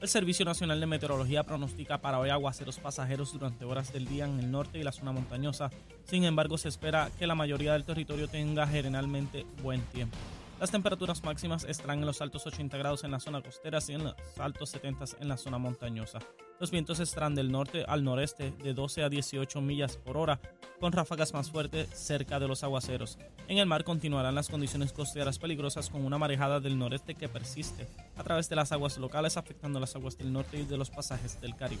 El 0.00 0.08
Servicio 0.08 0.46
Nacional 0.46 0.80
de 0.80 0.86
Meteorología 0.86 1.42
pronostica 1.42 1.98
para 1.98 2.18
hoy 2.18 2.30
aguaceros 2.30 2.78
pasajeros 2.78 3.34
durante 3.34 3.66
horas 3.66 3.92
del 3.92 4.06
día 4.06 4.24
en 4.24 4.38
el 4.38 4.50
norte 4.50 4.78
y 4.78 4.82
la 4.82 4.92
zona 4.92 5.12
montañosa. 5.12 5.70
Sin 6.04 6.24
embargo, 6.24 6.56
se 6.56 6.70
espera 6.70 7.10
que 7.18 7.26
la 7.26 7.34
mayoría 7.34 7.74
del 7.74 7.84
territorio 7.84 8.26
tenga 8.26 8.66
generalmente 8.66 9.44
buen 9.62 9.82
tiempo. 9.82 10.16
Las 10.60 10.70
temperaturas 10.70 11.24
máximas 11.24 11.64
estarán 11.64 12.00
en 12.00 12.06
los 12.06 12.20
altos 12.20 12.46
80 12.46 12.76
grados 12.76 13.02
en 13.04 13.10
la 13.10 13.18
zona 13.18 13.40
costera 13.40 13.78
y 13.88 13.92
en 13.92 14.04
los 14.04 14.14
altos 14.38 14.68
70 14.68 15.06
en 15.18 15.28
la 15.28 15.38
zona 15.38 15.56
montañosa. 15.56 16.18
Los 16.60 16.70
vientos 16.70 17.00
estarán 17.00 17.34
del 17.34 17.50
norte 17.50 17.86
al 17.88 18.04
noreste 18.04 18.50
de 18.62 18.74
12 18.74 19.04
a 19.04 19.08
18 19.08 19.58
millas 19.62 19.96
por 19.96 20.18
hora, 20.18 20.38
con 20.78 20.92
ráfagas 20.92 21.32
más 21.32 21.50
fuertes 21.50 21.88
cerca 21.94 22.38
de 22.38 22.46
los 22.46 22.62
aguaceros. 22.62 23.16
En 23.48 23.56
el 23.56 23.64
mar 23.64 23.84
continuarán 23.84 24.34
las 24.34 24.50
condiciones 24.50 24.92
costeras 24.92 25.38
peligrosas 25.38 25.88
con 25.88 26.04
una 26.04 26.18
marejada 26.18 26.60
del 26.60 26.78
noreste 26.78 27.14
que 27.14 27.30
persiste 27.30 27.88
a 28.18 28.22
través 28.22 28.50
de 28.50 28.56
las 28.56 28.70
aguas 28.70 28.98
locales 28.98 29.38
afectando 29.38 29.80
las 29.80 29.96
aguas 29.96 30.18
del 30.18 30.30
norte 30.30 30.58
y 30.58 30.66
de 30.66 30.76
los 30.76 30.90
pasajes 30.90 31.40
del 31.40 31.56
Caribe. 31.56 31.80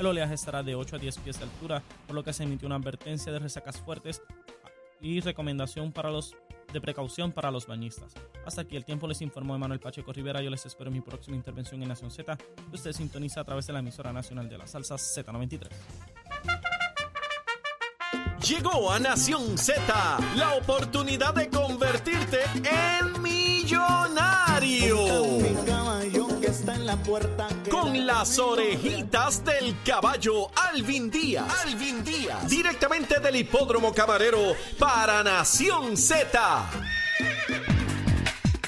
El 0.00 0.06
oleaje 0.06 0.34
estará 0.34 0.64
de 0.64 0.74
8 0.74 0.96
a 0.96 0.98
10 0.98 1.18
pies 1.18 1.38
de 1.38 1.44
altura, 1.44 1.80
por 2.08 2.16
lo 2.16 2.24
que 2.24 2.32
se 2.32 2.42
emitió 2.42 2.66
una 2.66 2.74
advertencia 2.74 3.30
de 3.30 3.38
resacas 3.38 3.80
fuertes 3.80 4.20
y 5.00 5.20
recomendación 5.20 5.92
para 5.92 6.10
los 6.10 6.34
de 6.72 6.80
precaución 6.80 7.32
para 7.32 7.50
los 7.50 7.66
bañistas. 7.66 8.12
Hasta 8.44 8.62
aquí 8.62 8.76
el 8.76 8.84
tiempo 8.84 9.06
les 9.06 9.20
informó 9.22 9.54
Emanuel 9.54 9.80
Pacheco 9.80 10.12
Rivera. 10.12 10.42
Yo 10.42 10.50
les 10.50 10.66
espero 10.66 10.88
en 10.88 10.94
mi 10.94 11.00
próxima 11.00 11.36
intervención 11.36 11.82
en 11.82 11.88
Nación 11.88 12.10
Z. 12.10 12.36
Usted 12.72 12.92
sintoniza 12.92 13.40
a 13.40 13.44
través 13.44 13.66
de 13.66 13.72
la 13.72 13.78
emisora 13.80 14.12
nacional 14.12 14.48
de 14.48 14.58
la 14.58 14.66
salsa 14.66 14.96
Z93. 14.96 15.68
Llegó 18.46 18.92
a 18.92 18.98
Nación 19.00 19.58
Z 19.58 19.82
la 20.36 20.54
oportunidad 20.54 21.34
de 21.34 21.48
convertirte 21.48 22.38
en 22.54 23.20
millonario 23.20 24.96
la 26.74 26.96
puerta. 26.96 27.46
Con 27.70 28.06
las 28.06 28.38
orejitas 28.38 29.44
del 29.44 29.76
caballo 29.84 30.48
Alvin 30.56 31.10
Díaz. 31.10 31.46
Alvin 31.64 32.02
Díaz. 32.02 32.48
Directamente 32.48 33.20
del 33.20 33.36
hipódromo 33.36 33.94
camarero 33.94 34.38
para 34.78 35.22
Nación 35.22 35.96
Z. 35.96 36.70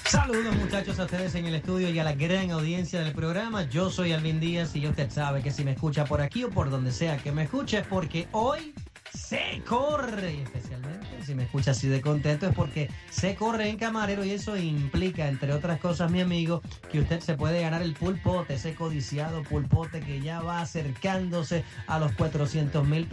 Saludos 0.04 0.54
muchachos 0.56 0.98
a 1.00 1.04
ustedes 1.04 1.34
en 1.34 1.46
el 1.46 1.56
estudio 1.56 1.90
y 1.90 1.98
a 1.98 2.04
la 2.04 2.12
gran 2.12 2.52
audiencia 2.52 3.00
del 3.00 3.12
programa. 3.12 3.64
Yo 3.64 3.90
soy 3.90 4.12
Alvin 4.12 4.38
Díaz 4.38 4.76
y 4.76 4.86
usted 4.86 5.10
sabe 5.10 5.42
que 5.42 5.50
si 5.50 5.64
me 5.64 5.72
escucha 5.72 6.04
por 6.04 6.20
aquí 6.20 6.44
o 6.44 6.50
por 6.50 6.70
donde 6.70 6.92
sea 6.92 7.18
que 7.18 7.32
me 7.32 7.44
escuche, 7.44 7.82
porque 7.82 8.28
hoy 8.32 8.74
se 9.12 9.62
corre. 9.66 10.42
especialmente 10.42 10.97
si 11.24 11.34
me 11.34 11.44
escucha 11.44 11.72
así 11.72 11.88
de 11.88 12.00
contento 12.00 12.46
es 12.46 12.54
porque 12.54 12.90
se 13.10 13.34
corre 13.34 13.68
en 13.68 13.76
camarero 13.76 14.24
y 14.24 14.30
eso 14.30 14.56
implica, 14.56 15.28
entre 15.28 15.52
otras 15.52 15.80
cosas, 15.80 16.10
mi 16.10 16.20
amigo, 16.20 16.62
que 16.90 17.00
usted 17.00 17.20
se 17.20 17.34
puede 17.34 17.60
ganar 17.60 17.82
el 17.82 17.94
pulpote, 17.94 18.54
ese 18.54 18.74
codiciado 18.74 19.42
pulpote 19.42 20.00
que 20.00 20.20
ya 20.20 20.40
va 20.40 20.60
acercándose 20.60 21.64
a 21.86 21.98
los 21.98 22.12
400 22.12 22.86
mil, 22.86 23.08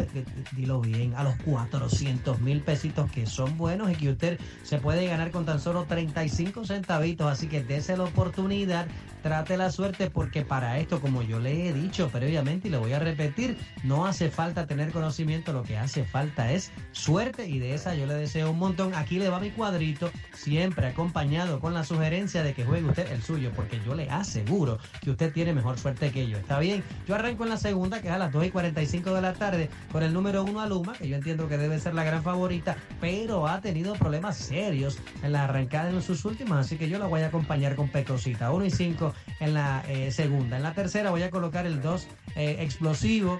dilo 0.53 0.81
bien, 0.81 1.13
a 1.15 1.23
los 1.23 1.35
400 1.43 2.39
mil 2.41 2.61
pesitos 2.61 3.11
que 3.11 3.25
son 3.25 3.57
buenos 3.57 3.91
y 3.91 3.95
que 3.95 4.09
usted 4.09 4.39
se 4.63 4.77
puede 4.77 5.07
ganar 5.07 5.31
con 5.31 5.45
tan 5.45 5.59
solo 5.59 5.85
35 5.85 6.65
centavitos. 6.65 7.31
Así 7.31 7.47
que 7.47 7.63
dése 7.63 7.97
la 7.97 8.03
oportunidad 8.03 8.87
trate 9.25 9.57
la 9.57 9.71
suerte 9.71 10.11
porque 10.11 10.45
para 10.45 10.77
esto, 10.77 11.01
como 11.01 11.23
yo 11.23 11.39
le 11.39 11.67
he 11.67 11.73
dicho 11.73 12.09
previamente 12.09 12.67
y 12.67 12.71
le 12.71 12.77
voy 12.77 12.93
a 12.93 12.99
repetir, 12.99 13.57
no 13.83 14.05
hace 14.05 14.29
falta 14.29 14.67
tener 14.67 14.91
conocimiento, 14.91 15.51
lo 15.51 15.63
que 15.63 15.79
hace 15.79 16.03
falta 16.03 16.51
es 16.51 16.71
suerte 16.91 17.47
y 17.47 17.57
de 17.57 17.73
esa 17.73 17.94
yo 17.97 18.05
le 18.05 18.13
deseo 18.13 18.51
un 18.51 18.59
montón. 18.59 18.93
Aquí 18.95 19.19
le 19.19 19.29
va 19.29 19.39
mi 19.39 19.51
cuadrito, 19.51 20.11
siempre 20.33 20.87
acompañado 20.87 21.59
con 21.59 21.73
la 21.73 21.83
sugerencia 21.83 22.43
de 22.43 22.53
que 22.53 22.65
juegue 22.65 22.87
usted 22.87 23.11
el 23.11 23.21
suyo, 23.21 23.51
porque 23.55 23.79
yo 23.85 23.95
le 23.95 24.09
aseguro 24.09 24.79
que 25.01 25.11
usted 25.11 25.31
tiene 25.33 25.53
mejor 25.53 25.77
suerte 25.77 26.11
que 26.11 26.27
yo. 26.27 26.37
¿Está 26.37 26.59
bien? 26.59 26.83
Yo 27.07 27.15
arranco 27.15 27.43
en 27.43 27.49
la 27.49 27.57
segunda, 27.57 28.01
que 28.01 28.07
es 28.07 28.13
a 28.13 28.17
las 28.17 28.31
2 28.31 28.45
y 28.45 28.51
45 28.51 29.13
de 29.13 29.21
la 29.21 29.33
tarde, 29.33 29.69
con 29.91 30.03
el 30.03 30.13
número 30.13 30.43
uno 30.43 30.61
Aluma, 30.61 30.93
que 30.93 31.07
yo 31.07 31.15
entiendo 31.15 31.47
que 31.47 31.57
debe 31.57 31.79
ser 31.79 31.93
la 31.93 32.03
gran 32.03 32.23
favorita, 32.23 32.75
pero 32.99 33.47
ha 33.47 33.61
tenido 33.61 33.93
problemas 33.93 34.37
serios 34.37 34.99
en 35.23 35.31
la 35.31 35.45
arrancada 35.45 35.89
en 35.89 36.01
sus 36.01 36.25
últimas, 36.25 36.65
así 36.65 36.77
que 36.77 36.89
yo 36.89 36.99
la 36.99 37.07
voy 37.07 37.21
a 37.21 37.27
acompañar 37.27 37.75
con 37.75 37.89
Pecosita. 37.89 38.51
1 38.51 38.65
y 38.65 38.71
5 38.71 39.13
en 39.39 39.53
la 39.53 39.83
eh, 39.87 40.11
segunda. 40.11 40.57
En 40.57 40.63
la 40.63 40.73
tercera 40.73 41.11
voy 41.11 41.23
a 41.23 41.29
colocar 41.29 41.65
el 41.65 41.81
2 41.81 42.07
eh, 42.35 42.57
explosivo. 42.59 43.39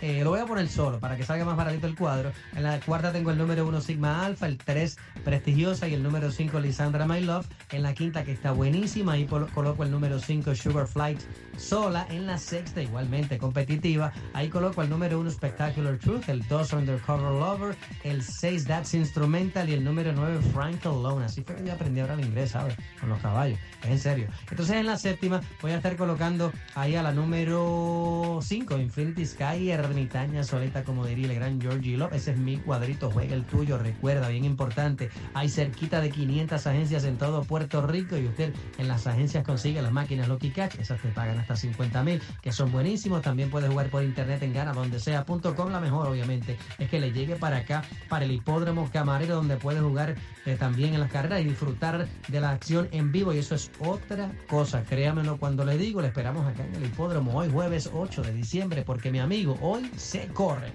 Eh, 0.00 0.22
lo 0.24 0.30
voy 0.30 0.40
a 0.40 0.46
poner 0.46 0.68
solo 0.68 0.98
para 1.00 1.16
que 1.16 1.24
salga 1.24 1.44
más 1.44 1.56
baratito 1.56 1.86
el 1.86 1.94
cuadro. 1.96 2.32
En 2.56 2.62
la 2.62 2.80
cuarta 2.80 3.12
tengo 3.12 3.30
el 3.30 3.38
número 3.38 3.66
1 3.66 3.80
Sigma 3.80 4.24
Alpha, 4.24 4.46
el 4.46 4.56
3 4.58 4.96
Prestigiosa 5.24 5.86
y 5.88 5.94
el 5.94 6.02
número 6.02 6.30
5 6.30 6.58
Lisandra 6.60 7.06
My 7.06 7.20
Love. 7.20 7.46
En 7.72 7.82
la 7.82 7.92
quinta 7.94 8.24
que 8.24 8.32
está 8.32 8.52
buenísima, 8.52 9.14
polo- 9.28 9.48
coloco 9.52 9.84
el 9.84 9.90
número 9.90 10.18
5 10.18 10.54
Sugar 10.54 10.86
Flight 10.86 11.20
sola. 11.58 12.06
En 12.10 12.26
la 12.26 12.38
sexta 12.38 12.82
igualmente 12.82 13.36
competitiva, 13.38 14.12
ahí 14.32 14.48
coloco 14.48 14.82
el 14.82 14.88
número 14.90 15.20
1 15.20 15.30
Spectacular 15.30 15.98
Truth, 15.98 16.28
el 16.28 16.46
2 16.48 16.72
Undercover 16.72 17.30
Lover, 17.32 17.76
el 18.04 18.22
6 18.22 18.64
That's 18.64 18.94
Instrumental 18.94 19.68
y 19.68 19.74
el 19.74 19.84
número 19.84 20.12
9 20.12 20.38
Frank 20.54 20.84
Alone. 20.86 21.26
Así 21.26 21.42
fue 21.42 21.56
que 21.56 21.64
yo 21.66 21.72
aprendí 21.74 22.00
ahora 22.00 22.14
el 22.14 22.20
inglés, 22.20 22.52
¿sabes? 22.52 22.74
Con 22.98 23.10
los 23.10 23.20
caballos. 23.20 23.58
Es 23.82 23.90
en 23.90 23.98
serio. 23.98 24.28
Entonces 24.50 24.76
en 24.76 24.86
la 24.86 24.96
séptima 24.96 25.40
voy 25.60 25.72
a 25.72 25.76
estar 25.76 25.96
colocando 25.96 26.52
ahí 26.74 26.96
a 26.96 27.02
la 27.02 27.12
número 27.12 28.40
5 28.42 28.78
Infinity 28.78 29.26
Sky, 29.26 29.70
ermitaña 29.84 30.44
solita, 30.44 30.84
como 30.84 31.06
diría 31.06 31.26
el 31.26 31.34
gran 31.34 31.60
Georgie 31.60 31.96
Love. 31.96 32.14
Ese 32.14 32.32
es 32.32 32.38
mi 32.38 32.58
cuadrito, 32.58 33.10
juega 33.10 33.34
el 33.34 33.44
tuyo, 33.44 33.78
recuerda, 33.78 34.28
bien 34.28 34.44
importante. 34.44 35.10
Hay 35.34 35.48
cerquita 35.48 36.00
de 36.00 36.10
500 36.10 36.66
agencias 36.66 37.04
en 37.04 37.18
todo 37.18 37.44
Puerto 37.44 37.86
Rico 37.86 38.16
y 38.16 38.26
usted 38.26 38.52
en 38.78 38.88
las 38.88 39.06
agencias 39.06 39.44
consigue 39.44 39.82
las 39.82 39.92
máquinas 39.92 40.28
Lucky 40.28 40.50
Catch, 40.50 40.76
esas 40.76 41.00
te 41.00 41.08
pagan 41.08 41.38
hasta 41.38 41.56
50 41.56 42.02
mil, 42.02 42.22
que 42.42 42.52
son 42.52 42.72
buenísimos. 42.72 43.22
También 43.22 43.50
puede 43.50 43.68
jugar 43.68 43.90
por 43.90 44.02
internet 44.02 44.42
en 44.42 44.52
ganadondesea.com. 44.52 45.70
La 45.70 45.80
mejor, 45.80 46.08
obviamente, 46.08 46.56
es 46.78 46.88
que 46.88 47.00
le 47.00 47.12
llegue 47.12 47.36
para 47.36 47.58
acá, 47.58 47.82
para 48.08 48.24
el 48.24 48.32
hipódromo 48.32 48.88
camarero, 48.92 49.36
donde 49.36 49.56
puede 49.56 49.80
jugar 49.80 50.16
eh, 50.46 50.56
también 50.58 50.94
en 50.94 51.00
las 51.00 51.10
carreras 51.10 51.40
y 51.40 51.44
disfrutar 51.44 52.08
de 52.28 52.40
la 52.40 52.50
acción 52.50 52.88
en 52.92 53.12
vivo. 53.12 53.32
Y 53.32 53.38
eso 53.38 53.54
es 53.54 53.70
otra 53.80 54.30
cosa, 54.48 54.82
créamelo 54.84 55.36
cuando 55.38 55.64
le 55.64 55.76
digo, 55.76 56.00
le 56.00 56.08
esperamos 56.08 56.46
acá 56.46 56.64
en 56.64 56.74
el 56.74 56.86
hipódromo 56.86 57.32
hoy 57.36 57.50
jueves 57.50 57.90
8 57.92 58.22
de 58.22 58.32
diciembre, 58.32 58.82
porque 58.82 59.10
mi 59.10 59.18
amigo, 59.18 59.58
hoy 59.70 59.90
se 59.96 60.26
corre. 60.28 60.72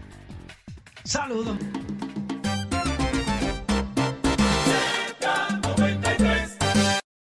Saludos. 1.03 1.57